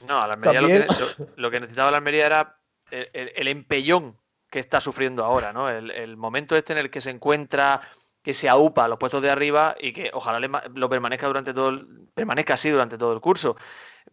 [0.07, 0.87] No, a la Almería
[1.35, 2.57] lo que, necesitaba la Almería era
[2.91, 4.17] el, el empellón
[4.55, 5.69] que está sufriendo ahora, ¿no?
[5.69, 7.81] El, momento este en el que se encuentra,
[8.23, 10.39] que se aupa a los puestos de arriba y que ojalá
[10.73, 13.57] lo permanezca durante todo el, permanezca así durante todo el curso.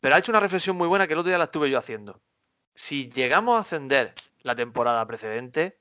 [0.00, 2.20] Pero ha hecho una reflexión muy buena que el otro día la estuve yo haciendo.
[2.74, 5.78] Si llegamos a ascender la temporada precedente,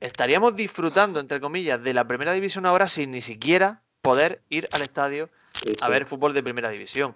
[0.00, 4.82] estaríamos disfrutando, entre comillas, de la primera división ahora sin ni siquiera poder ir al
[4.82, 5.28] estadio
[5.80, 7.14] a ver fútbol de primera división.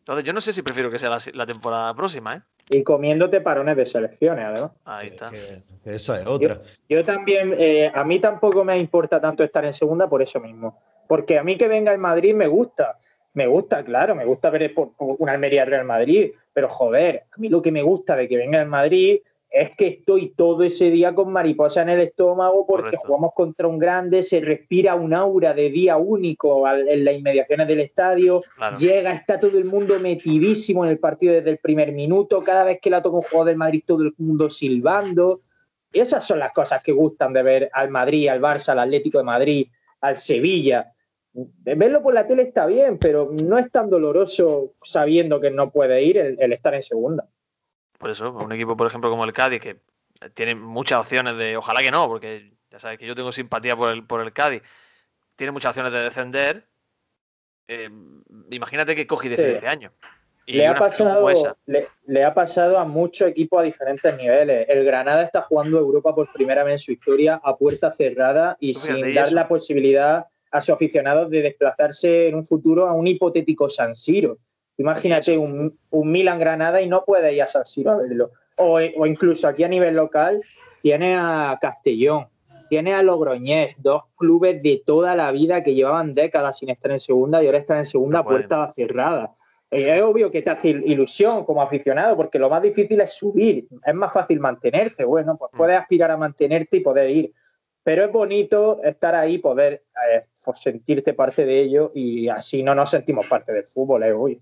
[0.00, 2.40] Entonces, yo no sé si prefiero que sea la, temporada próxima, ¿eh?
[2.70, 4.72] Y comiéndote parones de selecciones, además.
[4.84, 5.30] Ahí está.
[5.84, 6.60] esa es otra.
[6.88, 10.80] Yo, también, eh, a mí tampoco me importa tanto estar en segunda por eso mismo.
[11.06, 12.98] Porque a mí que venga el Madrid me gusta.
[13.34, 16.32] Me gusta, claro, me gusta ver por, una Almería Real Madrid.
[16.52, 19.20] Pero joder, a mí lo que me gusta de que venga el Madrid
[19.52, 23.78] es que estoy todo ese día con mariposa en el estómago porque jugamos contra un
[23.78, 28.42] grande, se respira un aura de día único en las inmediaciones del estadio,
[28.78, 32.80] llega, está todo el mundo metidísimo en el partido desde el primer minuto, cada vez
[32.80, 35.40] que la toca un juego del Madrid todo el mundo silbando.
[35.92, 39.24] esas son las cosas que gustan de ver al Madrid, al Barça, al Atlético de
[39.24, 39.66] Madrid,
[40.00, 40.90] al Sevilla.
[41.34, 46.02] Verlo por la tele está bien, pero no es tan doloroso sabiendo que no puede
[46.02, 47.28] ir el estar en segunda.
[48.02, 49.76] Por eso, un equipo, por ejemplo, como el Cádiz, que
[50.34, 53.92] tiene muchas opciones de, ojalá que no, porque ya sabes que yo tengo simpatía por
[53.92, 54.60] el, por el Cádiz,
[55.36, 56.66] tiene muchas opciones de descender.
[57.68, 57.88] Eh,
[58.50, 59.92] imagínate que coge 16 años.
[60.46, 61.28] le, ha pasado,
[62.06, 64.66] le, ha pasado a muchos equipos a diferentes niveles.
[64.68, 68.74] El Granada está jugando Europa por primera vez en su historia a puerta cerrada y
[68.74, 73.70] sin dar la posibilidad a sus aficionados de desplazarse en un futuro a un hipotético
[73.70, 74.38] San Siro.
[74.78, 78.30] Imagínate un, Milan Granada y no puede ir a San Siro a verlo.
[78.56, 80.42] O, incluso aquí a nivel local
[80.82, 82.26] tiene a Castellón,
[82.68, 87.00] tiene a Logroñés, dos clubes de toda la vida que llevaban décadas sin estar en
[87.00, 89.32] segunda y ahora están en segunda puerta cerrada.
[89.72, 93.66] Eh, es obvio que te hace ilusión como aficionado, porque lo más difícil es subir,
[93.84, 95.04] es más fácil mantenerte.
[95.04, 95.56] Bueno, pues mm.
[95.56, 97.32] puedes aspirar a mantenerte y poder ir.
[97.82, 100.22] Pero es bonito estar ahí, poder eh,
[100.54, 104.38] sentirte parte de ello y así no nos sentimos parte del fútbol, es obvio.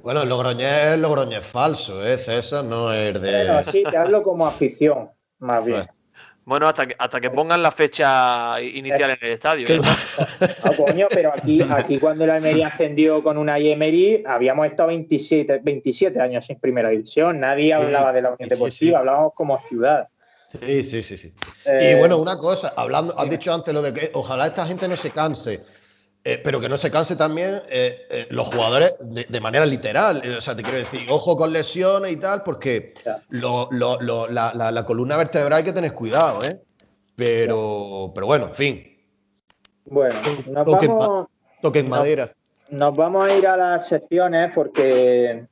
[0.00, 2.18] Bueno, Logroñés es Logroñés falso, ¿eh?
[2.18, 3.30] César no es de.
[3.30, 5.86] Bueno, sí, te hablo como afición, más bien.
[6.44, 9.68] Bueno, hasta que, hasta que pongan la fecha inicial en el estadio.
[9.68, 9.80] ¿eh?
[10.64, 15.60] No, coño, pero aquí, aquí cuando el Almería ascendió con una Emery, habíamos estado 27,
[15.62, 17.38] 27 años en primera división.
[17.38, 20.08] Nadie hablaba de la Unión Deportiva, hablábamos como ciudad.
[20.50, 21.32] Sí, sí, sí, sí.
[21.64, 24.96] y bueno, una cosa, hablando, has dicho antes lo de que ojalá esta gente no
[24.96, 25.62] se canse.
[26.24, 30.22] Eh, pero que no se canse también eh, eh, los jugadores de, manera literal.
[30.38, 32.94] o sea, te quiero decir, ojo con lesiones y tal, porque
[33.30, 36.60] la, columna vertebral hay que tener cuidado, ¿eh?
[37.16, 38.98] Pero, pero bueno, en fin.
[39.86, 40.14] Bueno,
[40.46, 41.28] nos vamos,
[41.60, 42.32] toquen madera.
[42.70, 45.44] Nos vamos a ir a las secciones porque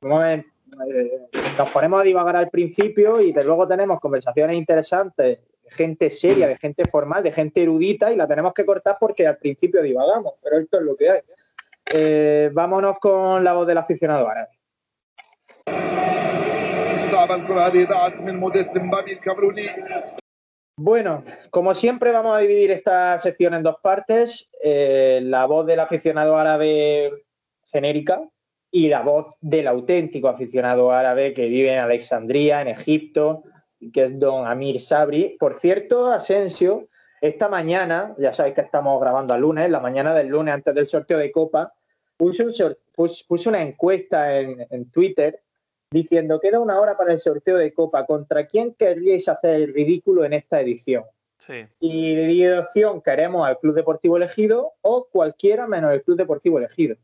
[0.00, 6.56] nos ponemos a divagar al principio y de luego tenemos conversaciones interesantes gente seria, de
[6.56, 10.58] gente formal, de gente erudita y la tenemos que cortar porque al principio divagamos, pero
[10.58, 11.20] esto es lo que hay.
[11.92, 14.48] Eh, vámonos con la voz del aficionado árabe.
[20.76, 25.78] Bueno, como siempre vamos a dividir esta sección en dos partes, eh, la voz del
[25.78, 27.24] aficionado árabe
[27.64, 28.28] genérica
[28.72, 33.44] y la voz del auténtico aficionado árabe que vive en Alejandría, en Egipto,
[33.92, 35.36] que es don Amir Sabri.
[35.38, 36.86] Por cierto, Asensio,
[37.20, 40.86] esta mañana, ya sabéis que estamos grabando a lunes, la mañana del lunes antes del
[40.86, 41.72] sorteo de Copa,
[42.16, 42.44] puso,
[43.48, 45.40] una encuesta en, Twitter
[45.90, 48.06] diciendo queda una hora para el sorteo de Copa.
[48.06, 51.04] ¿Contra quién querríais hacer el ridículo en esta edición?
[51.38, 51.66] Sí.
[51.80, 56.96] Y de opción queremos al Club Deportivo Elegido o cualquiera menos el Club Deportivo Elegido.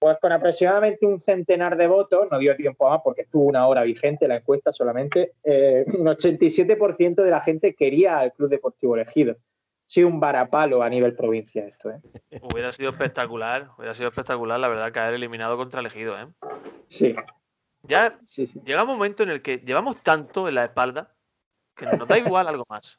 [0.00, 3.82] Pues con aproximadamente un centenar de votos, no dio tiempo más porque estuvo una hora
[3.82, 9.36] vigente la encuesta solamente, eh, un 87% de la gente quería al Club Deportivo Elegido.
[9.84, 11.90] Sí, un varapalo a nivel provincia esto.
[11.90, 12.00] ¿eh?
[12.40, 16.18] Hubiera sido espectacular, hubiera sido espectacular, la verdad, caer eliminado contra Elegido.
[16.18, 16.28] ¿eh?
[16.86, 17.14] Sí.
[17.82, 18.10] Ya
[18.64, 21.14] llega un momento en el que llevamos tanto en la espalda
[21.74, 22.98] que nos da igual algo más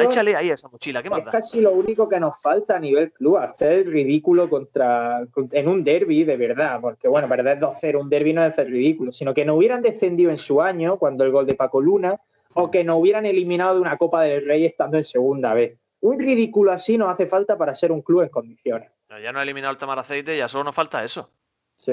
[0.00, 3.38] échale ahí esa mochila, ¿qué Es casi lo único que nos falta a nivel club,
[3.38, 8.44] hacer ridículo contra, en un derby de verdad, porque bueno, perder 2-0 un derby no
[8.44, 11.54] es hacer ridículo, sino que no hubieran descendido en su año, cuando el gol de
[11.54, 12.20] Paco Luna,
[12.54, 15.78] o que no hubieran eliminado de una Copa del Rey estando en segunda vez.
[16.00, 18.90] Un ridículo así nos hace falta para ser un club en condiciones.
[19.22, 21.30] Ya no ha eliminado el Tamar Aceite, ya solo nos falta eso.
[21.76, 21.92] Sí.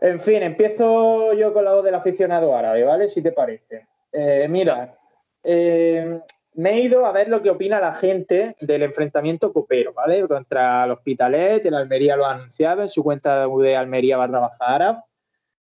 [0.00, 3.08] En fin, empiezo yo con la voz del aficionado árabe, ¿vale?
[3.08, 3.86] Si te parece.
[4.12, 4.98] Eh, mira,
[5.42, 6.20] eh,
[6.54, 10.26] me he ido a ver lo que opina la gente del enfrentamiento copero, ¿vale?
[10.26, 14.28] Contra el Hospitalet, el Almería lo ha anunciado, en su cuenta de Almería va a
[14.28, 15.04] trabajar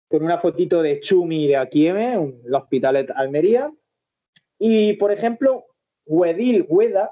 [0.08, 3.72] con una fotito de Chumi de Akieme, el Hospitalet Almería.
[4.58, 5.64] Y, por ejemplo,
[6.06, 7.10] Wedil Hueda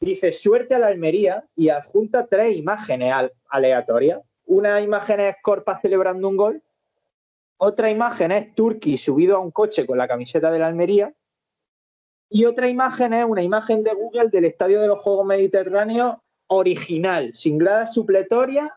[0.00, 4.20] dice suerte a la Almería y adjunta tres imágenes al- aleatorias.
[4.46, 6.62] Una imagen es Corpa celebrando un gol,
[7.58, 11.12] otra imagen es Turki subido a un coche con la camiseta de la Almería
[12.30, 16.16] y otra imagen es una imagen de Google del Estadio de los Juegos Mediterráneos
[16.48, 18.72] original, sin grada supletoria,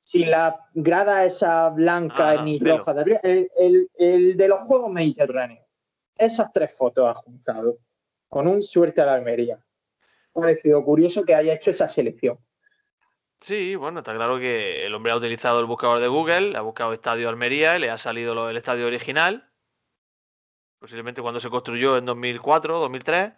[0.00, 4.90] sin la grada esa blanca Ah, ni roja, de el, el- el de los Juegos
[4.90, 5.64] Mediterráneos.
[6.16, 7.78] Esas tres fotos ha juntado,
[8.28, 9.56] con un suerte a la Almería.
[10.34, 12.38] Me ha parecido curioso que haya hecho esa selección.
[13.40, 16.92] Sí, bueno, está claro que el hombre ha utilizado el buscador de Google, ha buscado
[16.92, 19.50] Estadio Almería y le ha salido lo- el estadio original,
[20.78, 23.32] posiblemente cuando se construyó en 2004, 2003,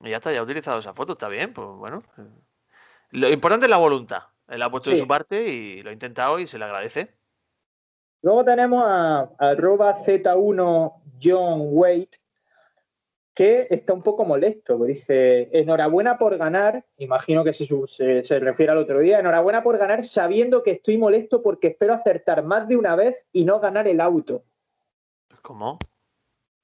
[0.00, 2.02] y ya está, ya ha utilizado esa foto, está bien, pues bueno.
[3.10, 4.22] Lo importante es la voluntad.
[4.48, 7.14] Él ha puesto de su parte y lo ha intentado y se le agradece.
[8.22, 10.92] Luego tenemos a arroba Z1
[11.22, 12.10] John Wade,
[13.34, 14.76] que está un poco molesto.
[14.76, 19.62] porque Dice, enhorabuena por ganar, imagino que se, se- se refiere al otro día, enhorabuena
[19.62, 23.58] por ganar sabiendo que estoy molesto porque espero acertar más de una vez y no
[23.60, 24.44] ganar el auto.
[25.42, 25.78] ¿Cómo?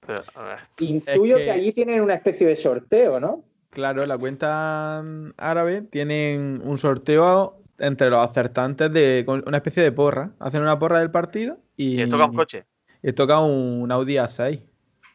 [0.07, 0.59] Pero, a ver.
[0.79, 1.51] Intuyo que- que...
[1.51, 3.45] allí tienen una especie de sorteo, ¿no?
[3.71, 5.05] Claro, la cuenta
[5.37, 10.33] árabe tienen un sorteo entre los acertantes de una especie de porra.
[10.39, 12.65] Hacen una porra del partido y, Y toca un coche.
[13.03, 14.63] y toca un Audi A6.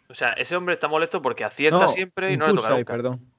[0.09, 2.93] O sea, ese hombre está molesto porque acierta siempre y no le toca Q6, nunca.
[2.93, 3.33] perdón.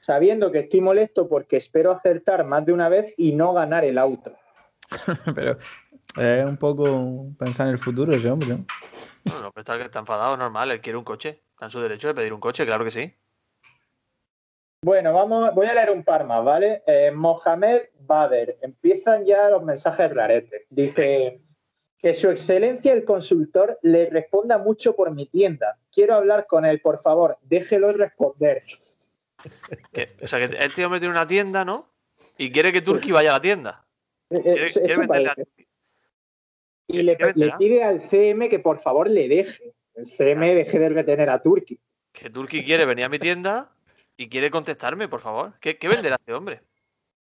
[0.00, 3.96] Sabiendo que estoy molesto porque espero acertar más de una vez y no ganar el
[3.98, 4.34] auto.
[5.34, 5.58] Pero
[6.18, 8.64] es un poco pensar en el futuro ese hombre, ¿no?
[9.24, 11.40] No, no, pero está, está enfadado, normal, él quiere un coche.
[11.52, 13.14] Está en su derecho de pedir un coche, claro que sí.
[14.82, 16.82] Bueno, vamos, voy a leer un par más, ¿vale?
[16.86, 20.66] Eh, Mohamed Bader, empiezan ya los mensajes raretes.
[20.68, 21.40] Dice
[22.04, 25.78] que su excelencia el consultor le responda mucho por mi tienda.
[25.90, 28.62] Quiero hablar con él, por favor, déjelo responder.
[29.90, 31.88] Que- o sea, que el tío me tiene una tienda, ¿no?
[32.36, 32.82] Y quiere que.
[32.82, 33.86] Turki vaya a la tienda.
[34.28, 35.42] Eh, eh, Quiere- eso quiere eso.
[36.88, 37.16] Y le
[37.56, 39.72] pide al CM que por favor le deje.
[39.94, 41.80] El CM deje de retener a Turki.
[42.12, 43.72] Que Turki quiere venir a mi tienda
[44.18, 45.54] y quiere contestarme, por favor.
[45.58, 46.60] ¿Qué, qué venderá este hombre?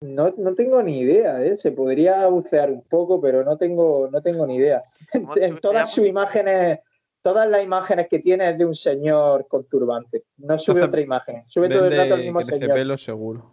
[0.02, 1.58] No, no tengo ni idea, ¿eh?
[1.58, 4.84] Se podría bucear un poco, pero no tengo, no tengo ni idea.
[5.12, 6.80] ¿Cómo te- En todas sus imágenes,
[7.22, 10.24] todas las imágenes que tiene es de un señor con turbante.
[10.38, 11.44] No sube otra imagen.
[11.46, 12.74] Sube todo el rato el mismo señor.
[12.74, 13.52] pelo seguro.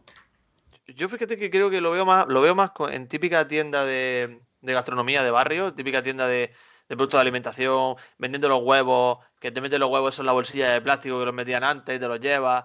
[0.96, 4.40] Yo fíjate que creo que lo veo más, lo veo más en típica tienda de,
[4.62, 6.50] de gastronomía de barrio, típica tienda de,
[6.88, 10.70] de productos de alimentación, vendiendo los huevos, que te meten los huevos en la bolsilla
[10.72, 12.64] de plástico que los metían antes y te los llevas.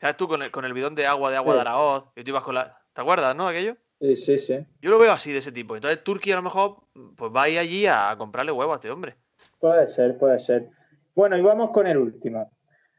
[0.00, 1.56] ¿Sabes tú con el, con el bidón de agua de agua Sí.
[1.58, 2.04] de Araoz?
[2.16, 2.76] Y tú ibas con la.
[2.92, 3.48] ¿Te acuerdas, no?
[3.48, 3.76] Aquello.
[4.00, 4.58] Sí, sí, sí.
[4.80, 5.74] Yo lo veo así, de ese tipo.
[5.76, 6.76] Entonces Turquía a lo mejor
[7.16, 9.16] pues va a ir allí a comprarle huevos a este hombre.
[9.58, 10.68] Puede ser, puede ser.
[11.14, 12.50] Bueno, y vamos con el último.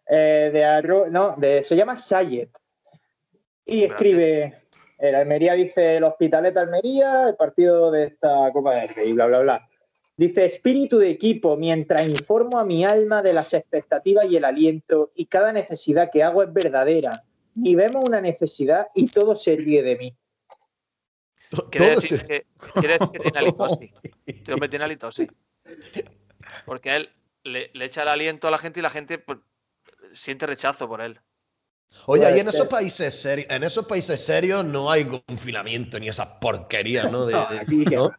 [0.08, 2.50] Eh, de arro- no, de, se llama Sayet.
[3.66, 3.92] Y Gracias.
[3.92, 4.64] escribe,
[5.00, 9.39] el Almería dice el Hospitalet Almería, el partido de esta Copa del Rey, bla, bla,
[9.39, 9.68] bla.
[10.18, 15.12] Dice, espíritu de equipo, mientras informo a mi alma de las expectativas y el aliento,
[15.16, 17.24] y cada necesidad que hago es verdadera.
[17.56, 20.18] Ni vemos una necesidad y todo se ríe de mí.
[21.70, 22.45] Quiere decir, se- que,
[22.80, 23.91] quiere decir que tiene halitosis.
[24.26, 25.28] Este hombre tiene halitosis.
[26.66, 27.10] Porque él
[27.43, 29.39] le, le echa el aliento a la gente y la gente pues,
[30.14, 31.20] siente rechazo por él.
[32.06, 36.28] Oye, y en esos países serios, en esos países serios no hay confinamiento ni esas
[36.39, 37.26] porquerías, ¿no?
[37.26, 38.12] De- No, aquí ¿no?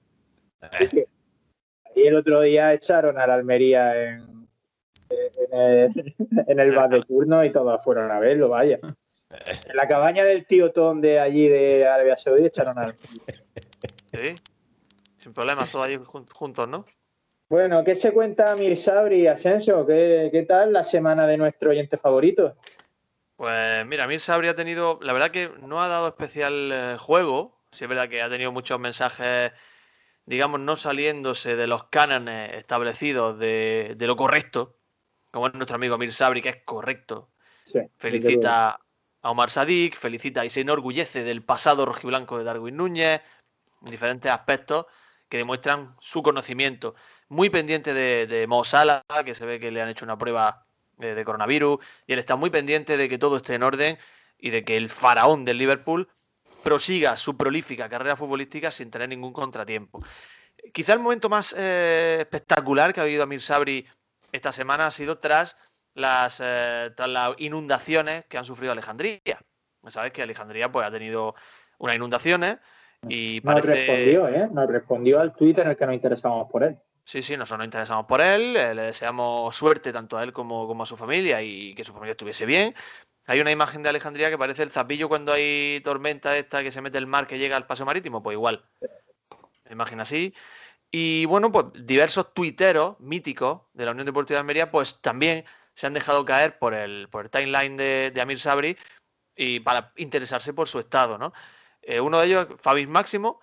[1.95, 4.49] Y el otro día echaron a la Almería en,
[5.09, 6.15] en el,
[6.47, 8.79] en el bar de turno y todos fueron a verlo, vaya.
[9.69, 13.35] En la cabaña del tío Tom de allí de Arabia Saudí echaron a la Almería.
[14.13, 14.37] ¿Sí?
[15.19, 16.85] Sin problemas, todos allí jun- juntos, ¿no?
[17.49, 19.87] Bueno, ¿qué se cuenta Mir Sabri Asensio?
[19.87, 22.57] ¿Qué, ¿Qué tal la semana de nuestro oyente favorito?
[23.37, 27.59] Pues mira, Mir Sabri ha tenido, la verdad que no ha dado especial eh, juego,
[27.73, 29.53] sí es verdad que ha tenido muchos mensajes,
[30.27, 34.77] digamos, no saliéndose de los cánones establecidos de, de lo correcto,
[35.31, 37.31] como es nuestro amigo Mir Sabri, que es correcto.
[37.65, 37.81] Sí.
[37.97, 38.79] Felicita
[39.23, 43.23] a Omar Sadik, felicita y se enorgullece del pasado rojiblanco de Darwin Núñez,
[43.85, 44.87] en diferentes aspectos
[45.29, 46.95] que demuestran su conocimiento.
[47.29, 50.67] Muy pendiente de, de Mo Salah, que se ve que le han hecho una prueba
[50.99, 53.99] eh, de coronavirus, y él está muy pendiente de que todo esté en orden
[54.39, 56.09] y de que el faraón del Liverpool
[56.63, 60.05] prosiga su prolífica carrera futbolística sin tener ningún contratiempo.
[60.73, 63.87] Quizá el momento más eh, espectacular que ha habido a Mir Sabri
[64.33, 65.57] esta semana ha sido tras
[65.95, 69.21] las, eh, tras las inundaciones que han sufrido Alejandría.
[69.89, 71.35] Sabes que Alejandría pues, ha tenido
[71.79, 72.59] unas inundaciones
[73.09, 73.75] Y Nos parece...
[73.75, 74.49] respondió, ¿eh?
[74.53, 76.77] Nos respondió al Twitter en el que nos interesábamos por él.
[77.05, 80.69] Sí, sí, nosotros nos interesamos por él, eh, le deseamos suerte tanto a él como,
[80.69, 82.75] como a su familia y que su familia estuviese bien.
[83.27, 86.81] Hay una imagen de Alejandría que parece el zapillo cuando hay tormenta esta que se
[86.81, 88.65] mete el mar que llega al paso marítimo, pues igual.
[89.69, 90.33] Imagen así.
[90.93, 95.45] Y bueno, pues diversos tuiteros míticos de la Unión Deportiva de Almería, pues también
[95.75, 98.77] se han dejado caer por el, por el timeline de, de Amir Sabri
[99.37, 101.33] y para interesarse por su estado, ¿no?
[101.83, 103.41] Eh, uno de ellos, Fabis Máximo,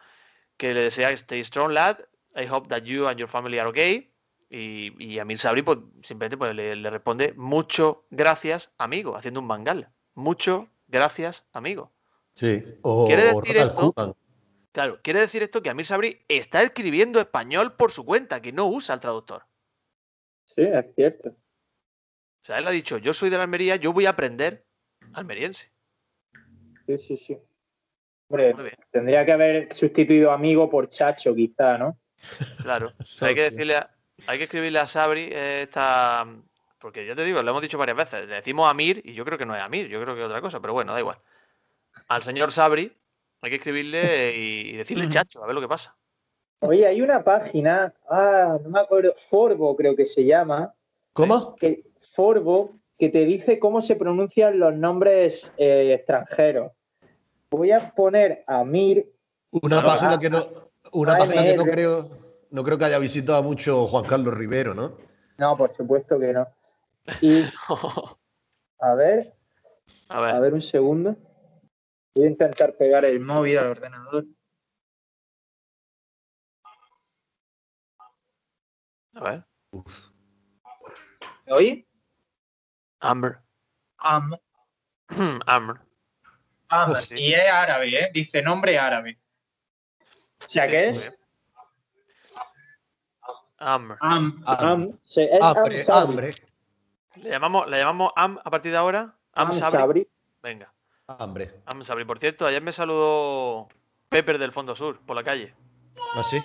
[0.58, 2.00] que le desea Stay strong, lad.
[2.36, 4.12] I hope that you and your family are okay.
[4.50, 9.48] Y, y Amir Sabri, pues simplemente pues, le, le responde mucho gracias, amigo, haciendo un
[9.48, 9.90] mangal.
[10.16, 11.92] Mucho gracias, amigo.
[12.36, 12.64] Sí.
[12.82, 14.18] O, ¿Quiere o decir Ronald esto?
[14.72, 18.68] Claro, quiere decir esto que Amir Sabri está escribiendo español por su cuenta, que no
[18.68, 19.44] usa el traductor.
[20.46, 21.36] Sí, es cierto.
[22.42, 24.66] O sea, él ha dicho, yo soy de la Almería, yo voy a aprender
[25.14, 25.72] almeriense.
[26.86, 27.38] Sí, sí, sí.
[28.30, 28.56] Hombre,
[28.92, 31.98] tendría que haber sustituido amigo por chacho, quizá, ¿no?
[32.62, 32.94] claro.
[33.22, 33.90] Hay que decirle, a-
[34.28, 36.26] hay que escribirle a Sabri esta...
[36.80, 39.38] Porque ya te digo, lo hemos dicho varias veces, le decimos Amir y yo creo
[39.38, 41.18] que no es Amir, yo creo que es otra cosa, pero bueno, da igual.
[42.08, 42.96] Al señor Sabri
[43.42, 45.14] hay que escribirle y, y decirle Ujú.
[45.14, 45.96] chacho, a ver lo que pasa.
[46.62, 50.74] Oye, hay una página, ah, no me acuerdo, Forbo creo que se llama,
[51.14, 51.56] ¿Cómo?
[51.56, 56.72] que Forbo, que te dice cómo se pronuncian los nombres eh, extranjeros.
[57.52, 59.12] Voy a poner Amir,
[59.52, 60.46] Una Ah, página que no,
[60.92, 62.10] una página que no creo,
[62.52, 64.98] no creo que haya visitado mucho Juan Carlos Rivero, ¿no?
[65.38, 66.48] no, por supuesto que no.
[67.22, 67.42] Y
[68.80, 69.34] a ver,
[70.10, 71.16] a ver, a ver un segundo.
[72.14, 74.26] Voy a intentar pegar el móvil al ordenador.
[79.14, 79.44] a ver.
[81.50, 81.88] ¿Me oí?
[83.00, 83.40] Amber.
[83.98, 84.36] Am,
[85.48, 85.78] Amber.
[86.70, 87.04] am.
[87.06, 87.16] Sí.
[87.18, 88.12] Y es árabe, ¿eh?
[88.14, 89.18] Dice nombre árabe.
[90.46, 91.14] O sea Sí, que muy es.
[93.58, 93.98] Amber.
[94.00, 94.66] am, Am.
[94.66, 96.12] am, se- es Hambre, am Sabri.
[96.12, 96.32] hambre,
[97.16, 99.16] ¿Le llamamos, ¿Le llamamos Am a partir de ahora?
[99.34, 99.80] Am, Am Sabri.
[99.80, 100.08] Sabri.
[100.44, 100.72] Venga,
[101.08, 101.62] hambre.
[101.66, 102.06] Am Sabri.
[102.06, 103.68] Por cierto, ayer me saludó
[104.08, 105.54] Pepper del Fondo Sur por la calle.
[106.16, 106.40] ¿Ah, sí?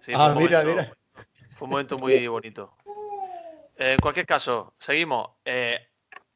[0.00, 0.94] Sí, Ah, mira, momento- mira.
[1.56, 2.76] Fue un momento muy bonito.
[3.78, 5.30] Eh, en cualquier caso, seguimos.
[5.44, 5.78] Eh,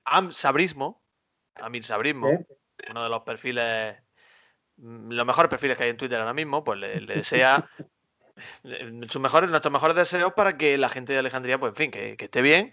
[0.04, 1.02] Am Sabrismo,
[1.56, 2.28] Amir Sabrismo,
[2.90, 3.96] uno de los perfiles,
[4.76, 7.68] mm, los mejores perfiles que hay en Twitter ahora mismo, pues le, le desea
[9.08, 12.16] sus mejores, nuestros mejores deseos para que la gente de Alejandría, pues en fin, que,
[12.16, 12.72] que esté bien.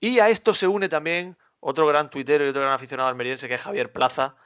[0.00, 3.54] Y a esto se une también otro gran tuitero y otro gran aficionado almeriense que
[3.54, 4.36] es Javier Plaza.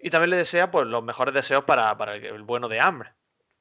[0.00, 3.14] Y también le desea pues los mejores deseos para, para el, el bueno de Amr.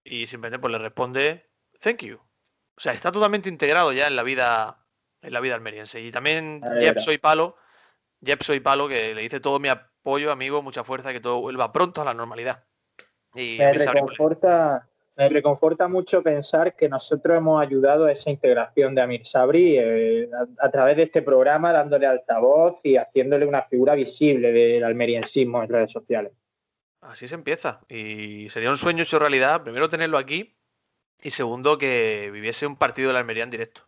[0.04, 2.18] Y simplemente pues le responde thank you.
[2.18, 4.81] O sea, está totalmente integrado ya en la vida
[5.22, 6.02] en la vida almeriense.
[6.02, 7.00] Y también Jep.
[7.00, 7.56] Soy Palo,
[8.24, 11.72] Jep Soy Palo, que le dice todo mi apoyo, amigo, mucha fuerza, que todo vuelva
[11.72, 12.64] pronto a la normalidad.
[13.34, 19.02] Y Me reconforta, me reconforta mucho pensar que nosotros hemos ayudado a esa integración de
[19.02, 23.96] Amir Sabri eh, a, a través de este programa, dándole altavoz y haciéndole una figura
[23.96, 26.34] visible del almeriensismo en redes sociales.
[27.02, 27.82] Así se empieza.
[27.90, 30.56] Y sería un sueño hecho realidad, primero tenerlo aquí
[31.22, 33.82] y segundo que viviese un partido de la Almería en directo.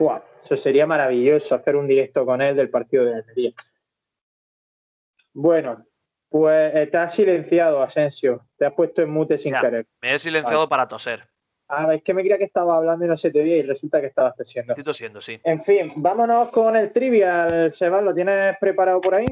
[0.00, 0.24] ¡Fua!
[0.42, 3.52] Eso sería maravilloso, hacer un directo con él del partido de Almería.
[5.34, 5.84] Bueno,
[6.30, 8.46] pues te has silenciado, Asensio.
[8.56, 9.60] Te has puesto en mute sin Ya.
[9.60, 9.86] querer.
[10.00, 11.28] Me he silenciado para toser.
[11.68, 14.00] Ah, es que me creía que estaba hablando y no se te veía y resulta
[14.00, 14.72] que estabas tosiendo.
[14.72, 15.38] Estoy tosiendo, sí.
[15.44, 19.26] En fin, vámonos con el trivial, Sebas, ¿lo tienes preparado por ahí?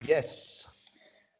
[0.00, 0.57] Yes.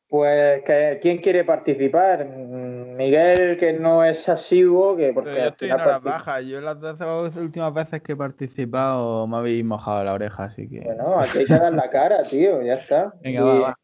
[0.09, 2.25] Pues, que- ¿quién quiere participar?
[2.25, 6.45] Miguel, que no es asiduo, que porque Pero yo estoy en horas bajas.
[6.47, 10.81] Yo las dos últimas veces que he participado me habéis mojado la oreja, así que.
[10.81, 13.13] Bueno, aquí hay que dar la cara, tío, ya está.
[13.23, 13.79] Venga, Y- va, va.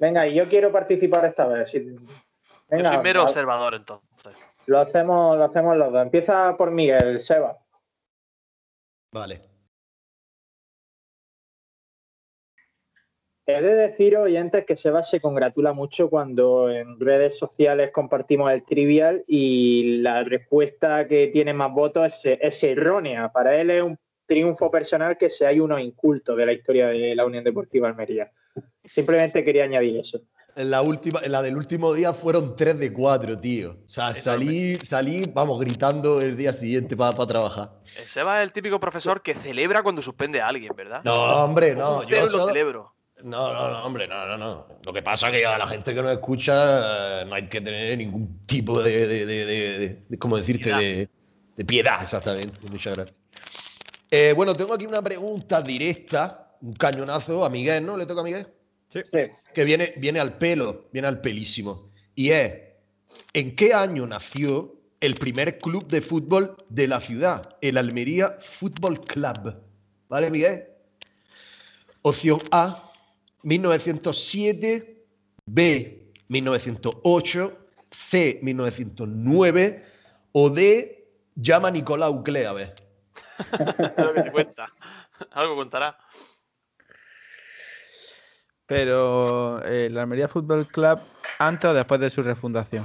[0.00, 1.70] Venga, y yo quiero participar esta vez.
[1.70, 1.96] si- Yo
[2.68, 4.10] Venga, soy mero va- observador entonces.
[4.66, 6.02] lo hacemos, lo hacemos los dos.
[6.02, 7.56] Empieza por Miguel, Seba.
[9.12, 9.47] Vale.
[13.50, 18.62] He de decir, oyentes, que Seba se congratula mucho cuando en redes sociales compartimos el
[18.62, 23.32] trivial y la respuesta que tiene más votos es, es errónea.
[23.32, 27.14] Para él es un triunfo personal que se hay uno inculto de la historia de
[27.14, 28.30] la Unión Deportiva Almería.
[28.84, 30.20] Simplemente quería añadir eso.
[30.54, 33.78] En la última, en la del último día fueron 3 de 4, tío.
[33.86, 37.70] O sea, salí, salí, vamos, gritando el día siguiente para trabajar.
[37.96, 41.00] El Seba es el típico profesor que celebra cuando suspende a alguien, ¿verdad?
[41.02, 42.02] No, hombre, no.
[42.02, 42.97] Yo yo lo celebro.
[43.24, 44.66] No, no, no, hombre, no, no, no.
[44.84, 47.60] Lo que pasa es que a la gente que nos escucha eh, no hay que
[47.60, 50.64] tener ningún tipo de, de, de, de- de- de- ¿cómo decirte?
[50.64, 50.78] Piedad.
[50.78, 51.08] De,
[51.56, 52.58] de piedad, exactamente.
[52.70, 53.16] Muchas gracias.
[54.10, 57.96] Eh, bueno, tengo aquí una pregunta directa, un cañonazo a Miguel, ¿no?
[57.96, 58.46] ¿Le toca a Miguel?
[58.88, 59.00] Sí.
[59.52, 61.90] Que viene, viene al pelo, viene al pelísimo.
[62.14, 62.54] Y es,
[63.32, 67.56] ¿en qué año nació el primer club de fútbol de la ciudad?
[67.60, 69.54] El Almería Fútbol Club.
[70.08, 70.64] ¿Vale, Miguel?
[72.02, 72.87] Opción A,
[73.42, 75.04] 1907,
[75.46, 77.58] B, 1908,
[78.10, 79.86] C, 1909
[80.32, 82.74] o D, llama Nicolau Cleave.
[83.96, 84.68] Algo que te cuenta.
[85.30, 85.96] Algo contará.
[88.66, 90.98] Pero eh, el Almería Fútbol Club,
[91.38, 92.84] antes o después de su refundación.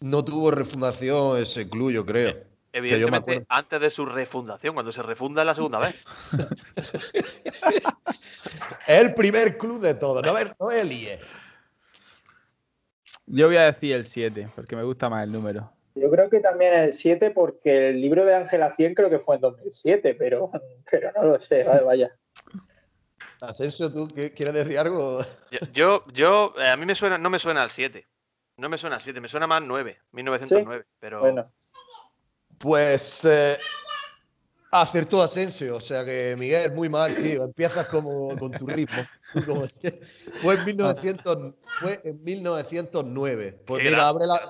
[0.00, 2.34] No tuvo refundación ese club, yo creo.
[2.72, 3.46] Evidentemente, acuerdo.
[3.50, 5.94] antes de su refundación, cuando se refunda es la segunda vez.
[8.86, 11.18] Es el primer club de todos, no, es- no es el IE.
[13.26, 15.70] Yo voy a decir el 7, porque me gusta más el número.
[15.94, 19.36] Yo creo que también el 7, porque el libro de Ángela 100 creo que fue
[19.36, 20.50] en 2007, pero,
[20.90, 22.10] pero no lo sé, vale, vaya.
[23.40, 25.20] Asensio, ¿tú quieres decir algo?
[25.50, 28.06] Yo, yo, yo, eh, a mí me suena, no me suena al 7.
[28.56, 30.86] No me suena al 7, me suena más al 9, 1909.
[30.98, 31.52] Pero Bueno,
[32.58, 33.58] Pues eh,
[34.82, 37.44] acertó Asensio, o sea que Miguel, muy mal, tío.
[37.44, 39.02] Empiezas como con tu ritmo.
[39.46, 39.66] Como
[40.42, 43.58] fue, en 1900, fue en 1909.
[43.66, 44.40] Pues mira, abre la,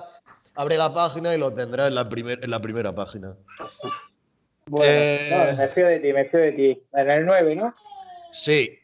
[0.53, 3.35] abre la página y lo tendrás en la, primer, en la primera página.
[4.67, 5.29] bueno Eh.
[5.31, 6.83] no, me fío de ti, me fío de ti.
[6.93, 7.73] En el 9, ¿no?
[8.31, 8.77] Sí.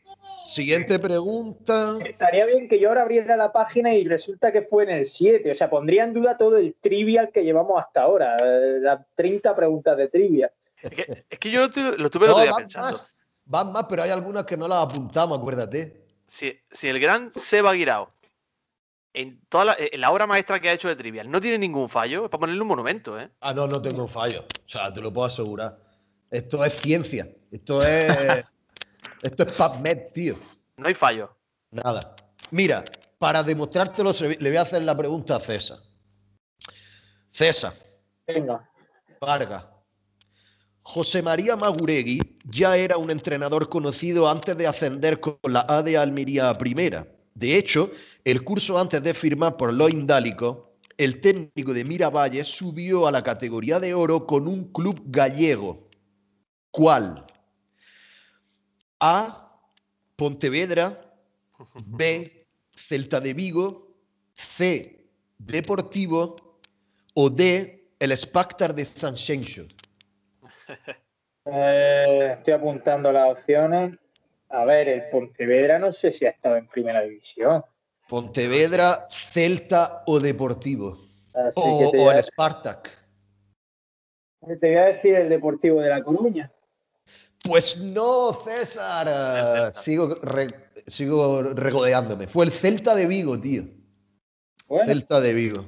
[0.47, 1.99] Siguiente pregunta.
[2.03, 5.51] Estaría bien que yo ahora abriera la página y resulta que fue en el 7.
[5.51, 8.37] O sea, pondría en duda todo el trivial que llevamos hasta ahora.
[8.37, 10.51] eh, Las 30 preguntas de trivia.
[10.81, 12.97] Es que, es que yo lo tuve, lo tuve el otro día van pensando.
[12.97, 13.13] más,
[13.45, 16.05] van más, pero hay algunas que no las apuntamos, acuérdate.
[16.27, 18.13] Si, si el gran Seba Guirao,
[19.13, 21.89] en, toda la, en la obra maestra que ha hecho de Trivial, no tiene ningún
[21.89, 23.29] fallo, es para ponerle un monumento, ¿eh?
[23.41, 24.41] Ah, no, no tengo fallo.
[24.43, 25.77] O sea, te lo puedo asegurar.
[26.29, 27.27] Esto es ciencia.
[27.51, 28.45] Esto es.
[29.21, 30.35] esto es PubMed, tío.
[30.77, 31.35] No hay fallo.
[31.71, 32.15] Nada.
[32.51, 32.85] Mira,
[33.17, 35.79] para demostrártelo, le voy a hacer la pregunta a César.
[37.31, 37.73] César,
[38.27, 38.69] Venga.
[39.19, 39.65] Vargas.
[40.83, 42.19] José María Maguregui
[42.49, 47.07] ya era un entrenador conocido antes de ascender con la A de Almería a primera.
[47.35, 47.91] De hecho,
[48.25, 50.57] el curso antes de firmar por los indálicos,
[50.97, 55.89] el técnico de Miravalle subió a la categoría de oro con un club gallego.
[56.71, 57.25] ¿Cuál?
[58.99, 59.57] A.
[60.15, 61.15] Pontevedra.
[61.85, 62.47] B.
[62.87, 63.95] Celta de Vigo.
[64.57, 65.07] C.
[65.37, 66.59] Deportivo.
[67.13, 67.89] O D.
[67.99, 69.15] El Spactar de San.
[71.45, 73.97] Eh, estoy apuntando las opciones.
[74.49, 77.63] A ver, el Pontevedra no sé si ha estado en primera división.
[78.09, 80.97] Pontevedra, Celta o Deportivo.
[81.33, 82.89] Así O, que te, o voy el Spartak.
[84.59, 86.51] te voy a decir el Deportivo de La Coruña.
[87.43, 89.73] Pues no, César.
[89.81, 90.53] Sigo, re-
[90.87, 92.27] sigo regodeándome.
[92.27, 93.63] Fue el Celta de Vigo, tío.
[94.67, 95.65] Bueno, Celta de Vigo.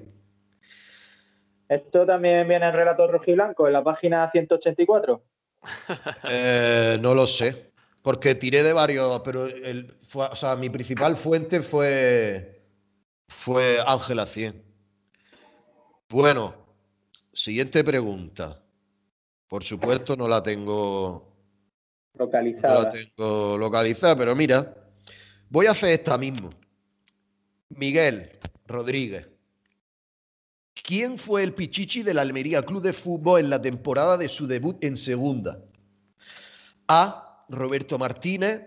[1.70, 5.22] Esto también viene en relato rojiblanco, en la página 184.
[6.30, 7.72] Eh, no lo sé.
[8.02, 12.62] Porque tiré de varios, pero el, fue- o sea, mi principal fuente fue,
[13.30, 14.62] fue Ángela 100.
[16.10, 16.54] Bueno,
[17.32, 18.62] siguiente pregunta.
[19.48, 21.34] Por supuesto, no la tengo
[22.16, 22.92] No la Localizada.
[22.92, 24.74] tengo localizada, pero mira,
[25.50, 26.50] voy a hacer esta mismo.
[27.70, 28.32] Miguel
[28.68, 29.28] Rodríguez.
[30.84, 34.78] ¿Quién fue el Pichichi del Almería Club de Fútbol en la temporada de su debut
[34.84, 35.60] en segunda?
[36.88, 37.46] A.
[37.50, 38.62] Roberto Martínez.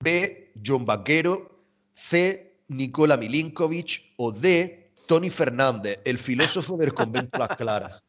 [0.00, 0.52] B.
[0.64, 1.64] John Vaquero.
[2.10, 2.60] C.
[2.68, 4.12] Nicola Milinkovic.
[4.16, 4.86] O D.
[5.06, 8.02] Tony Fernández, el filósofo del convento Las Claras.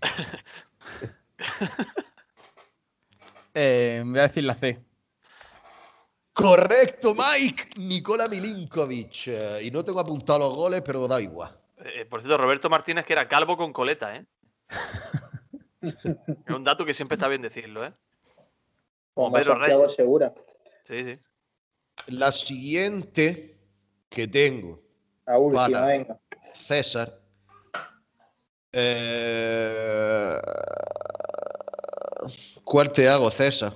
[3.54, 4.82] Eh, voy a decir la C.
[6.32, 7.70] Correcto, Mike.
[7.76, 9.26] Nicola Milinkovic.
[9.26, 11.56] Eh, Y no tengo apuntado los goles, pero da igual.
[11.84, 14.24] Eh, por cierto, Roberto Martínez, que era calvo con coleta, ¿eh?
[15.82, 17.92] es un dato que siempre está bien decirlo, ¿eh?
[19.14, 19.94] Como Pedro Reyes.
[19.94, 20.32] Segura.
[20.84, 21.18] Sí, sí.
[22.06, 23.58] La siguiente
[24.08, 24.80] que tengo,
[25.26, 25.86] La última, Para.
[25.86, 26.18] venga.
[26.66, 27.18] César.
[28.72, 30.40] Eh,
[32.64, 33.74] ¿Cuál te hago, César?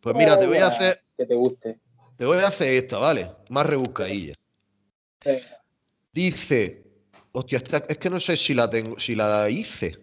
[0.00, 1.78] Pues mira, te voy a hacer, Que te guste.
[2.16, 3.30] te voy a hacer esta, ¿vale?
[3.48, 4.34] Más rebuscadilla.
[5.24, 5.62] Venga.
[6.12, 6.82] Dice,
[7.30, 9.98] hostia, esta- es que no sé si la tengo, si la hice.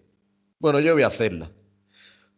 [0.59, 1.51] Bueno, yo voy a hacerla.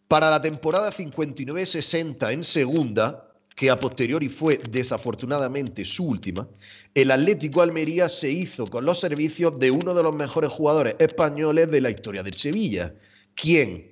[0.07, 6.47] Para la temporada 59-60 en segunda, que a posteriori fue desafortunadamente su última,
[6.95, 11.69] el Atlético Almería se hizo con los servicios de uno de los mejores jugadores españoles
[11.69, 12.95] de la historia del Sevilla.
[13.35, 13.91] ¿Quién?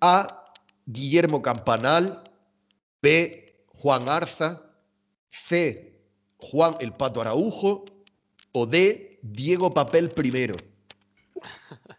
[0.00, 0.42] A.
[0.86, 2.24] Guillermo Campanal.
[3.02, 3.47] B.
[3.80, 4.62] Juan Arza.
[5.48, 5.92] C.
[6.38, 7.84] Juan el Pato Araujo
[8.52, 10.54] o D, Diego Papel primero.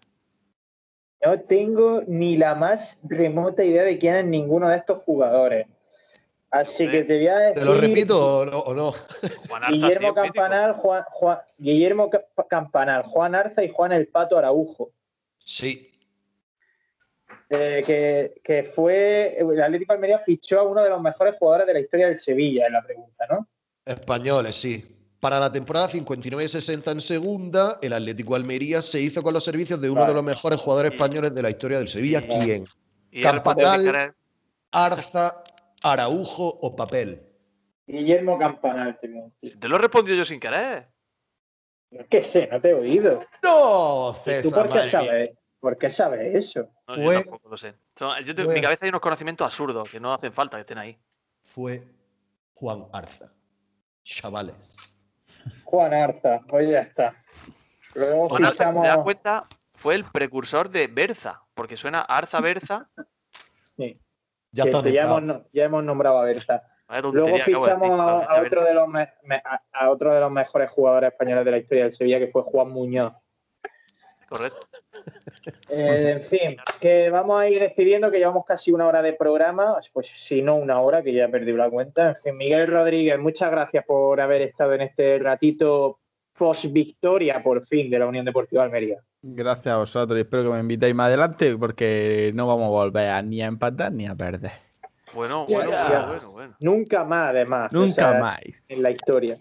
[1.22, 5.68] No tengo ni la más remota idea de quién es ninguno de estos jugadores.
[6.50, 7.60] Así que te voy a decir.
[7.60, 8.60] ¿Te lo repito o no?
[8.60, 8.94] o no?
[9.50, 10.14] Juan Arza Guillermo.
[10.14, 14.92] Campanal, Juan, Juan- Guillermo Ca- Campanal, Juan Arza y Juan el Pato Araujo.
[15.44, 15.92] Sí.
[17.50, 19.36] Eh, que, que fue.
[19.40, 22.18] El Atlético de Almería fichó a uno de los mejores jugadores de la historia del
[22.18, 23.48] Sevilla, en la pregunta, ¿no?
[23.86, 24.86] Españoles, sí.
[25.20, 29.82] Para la temporada 59-60 en segunda, el Atlético de Almería se hizo con los servicios
[29.82, 30.12] de uno Vale.
[30.12, 32.22] de los mejores jugadores españoles de la historia del Sevilla.
[32.22, 32.64] ¿Quién?
[33.22, 34.14] Campanal.
[34.72, 35.44] Arza,
[35.82, 37.24] Araujo o Papel.
[37.88, 39.60] Guillermo Campanal, te decir.
[39.60, 40.88] Te lo he respondido yo sin querer.
[42.08, 43.20] Qué sé, no te he oído.
[43.42, 44.44] No, ¿Y César.
[44.44, 45.32] tú por qué sabes?
[45.60, 46.70] ¿Por qué sabes eso?
[46.88, 47.76] No, Fue- yo tampoco lo sé.
[47.98, 50.62] Son- yo tengo- en mi cabeza hay unos conocimientos absurdos que no hacen falta que
[50.62, 50.98] estén ahí.
[51.44, 51.84] Fue
[52.54, 53.32] Juan Arza.
[54.04, 54.56] Chavales.
[55.66, 57.16] Juan Arza, pues ya está.
[57.94, 62.40] Luego Juan Arza, si te das cuenta, fue el precursor de Berza, porque suena Arza
[62.40, 62.90] Berza.
[63.62, 64.00] Sí,
[64.52, 64.84] Ya que está.
[64.84, 66.24] te- ya, hemos, no- ya hemos nombrado a.
[66.26, 68.64] Vaya Luego fichamos a, otro Berza.
[68.66, 71.84] de los me- me- a, a otro de los mejores jugadores españoles de la historia
[71.84, 73.14] del Sevilla, que fue Juan Muñoz.
[74.28, 74.68] Correcto.
[75.70, 79.78] Eh, en fin, que vamos a ir despidiendo, que llevamos casi una hora de programa,
[79.94, 82.10] pues si no una hora, que ya he perdido la cuenta.
[82.10, 86.00] En fin, Miguel Rodríguez, muchas gracias por haber estado en este ratito
[86.38, 89.00] post-victoria, por fin, de la Unión Deportiva Almería.
[89.22, 93.10] Gracias a vosotros y espero que me invitéis más adelante porque no vamos a volver
[93.10, 94.52] a ni a empatar ni a perder.
[95.14, 96.56] Bueno, bueno, bueno, bueno, bueno.
[96.60, 97.72] Nunca más, además.
[97.72, 98.40] Nunca o sea, más.
[98.70, 99.36] En la historia.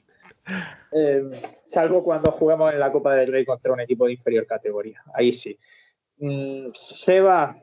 [0.93, 1.23] Eh,
[1.65, 5.03] salvo cuando jugamos en la Copa del Rey contra un equipo de inferior categoría.
[5.15, 5.59] Ahí sí.
[6.19, 7.61] Mm, Seba,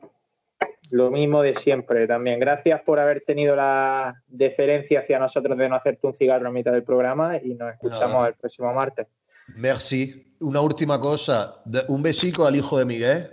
[0.90, 2.38] lo mismo de siempre también.
[2.38, 6.72] Gracias por haber tenido la deferencia hacia nosotros de no hacerte un cigarro en mitad
[6.72, 8.28] del programa y nos escuchamos Nada.
[8.28, 9.06] el próximo martes.
[9.54, 10.34] Merci.
[10.40, 11.62] Una última cosa.
[11.88, 13.30] Un besico al hijo de Miguel,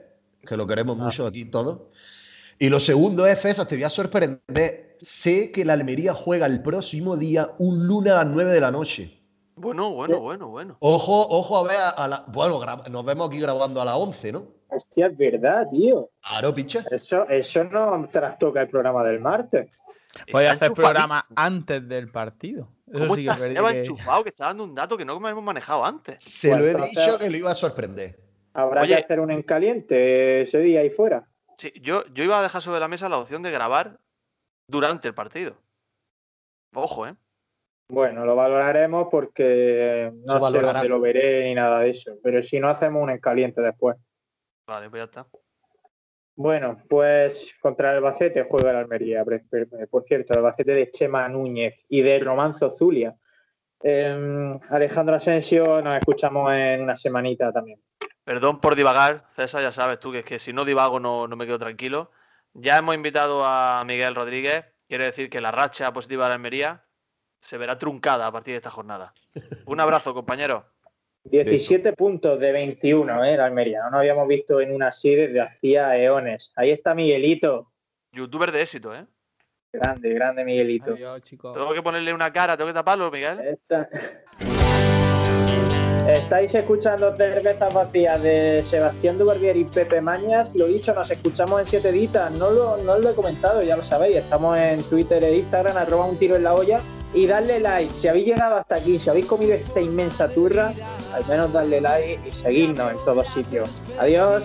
[0.47, 1.81] que lo queremos mucho aquí todos.
[2.59, 4.95] Y lo segundo es, César, te voy a sorprender.
[4.99, 8.71] Sé que la Almería juega el próximo día, un lunes a las 9 de la
[8.71, 9.22] noche.
[9.55, 10.77] Bueno, bueno, bueno, bueno.
[10.79, 12.23] Ojo, ojo a ver a, la.
[12.27, 14.47] Bueno, gra- nos vemos aquí grabando a las 11, ¿no?
[14.69, 16.09] Hostia, es verdad, tío.
[16.27, 16.83] Claro, picha.
[16.89, 19.69] Eso, eso no trastoca el programa del martes.
[20.31, 22.67] Voy a hacer programa antes del partido.
[22.87, 24.23] Eso ¿Cómo sí que está es verdad Seba que- enchufado?
[24.23, 26.23] Que está dando un dato que no hemos manejado antes.
[26.23, 28.19] Se lo he Pues, dicho que lo iba a sorprender.
[28.53, 28.95] Habrá Oye.
[28.95, 31.27] que hacer un en caliente ese día ahí fuera.
[31.57, 33.99] Sí, yo, yo iba a dejar sobre la mesa la opción de grabar
[34.67, 35.55] durante el partido.
[36.73, 37.15] Ojo, ¿eh?
[37.89, 42.13] Bueno, lo valoraremos porque no Se sé dónde lo veré ni nada de eso.
[42.23, 43.97] Pero si no, hacemos un en caliente después.
[44.65, 45.27] Vale, pues ya está.
[46.35, 49.23] Bueno, pues contra el Albacete juega el Almería.
[49.23, 49.43] Pre-
[49.89, 53.13] Por cierto, el Albacete de Chema Núñez y de Romanzo Zulia.
[53.81, 57.79] Em, Alejandro Asensio, nos escuchamos en una semanita también.
[58.23, 61.35] Perdón por divagar, César, ya sabes tú que es que si no divago no, no
[61.35, 62.09] me quedo tranquilo.
[62.53, 64.65] Ya hemos invitado a Miguel Rodríguez.
[64.87, 66.82] Quiere decir que la racha positiva de la Almería
[67.43, 69.13] se verá truncada a partir de esta jornada.
[69.65, 70.65] Un abrazo, compañero.
[71.25, 73.33] 17 puntos de 21, ¿eh?
[73.33, 73.79] El Almería.
[73.83, 76.51] No nos habíamos visto en una así desde hacía eones.
[76.55, 77.71] Ahí está Miguelito.
[78.13, 79.05] Youtuber de éxito, ¿eh?
[79.73, 80.93] Grande, grande Miguelito.
[80.93, 81.21] Adiós.
[81.23, 83.39] Tengo que ponerle una cara, tengo que taparlo, Miguel.
[83.41, 83.89] Esta-
[86.07, 90.53] Estáis escuchando Cervezas Vacías de Sebastián Dubarbier y Pepe Mañas.
[90.55, 92.29] Lo dicho, nos escuchamos en siete ditas.
[92.31, 94.17] No, lo, no os lo he comentado, ya lo sabéis.
[94.17, 96.81] Estamos en Twitter e Instagram, arroba un tiro en la olla.
[97.13, 97.91] Y darle like.
[97.91, 100.73] Si habéis llegado hasta aquí, si habéis comido esta inmensa turra,
[101.13, 103.69] al menos darle like y seguirnos en todos sitios.
[103.99, 104.43] Adiós.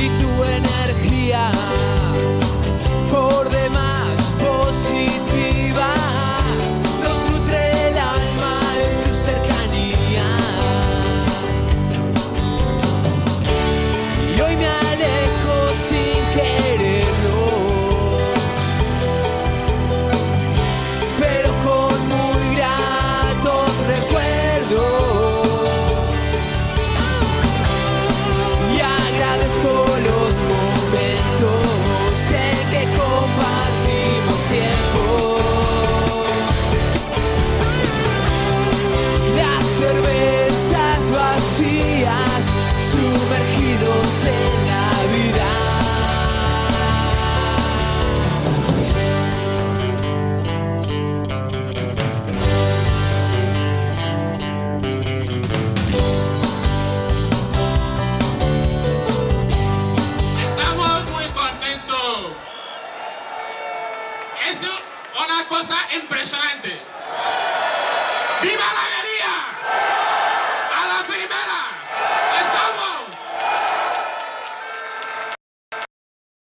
[0.00, 1.50] y tu energía
[3.10, 3.89] por demás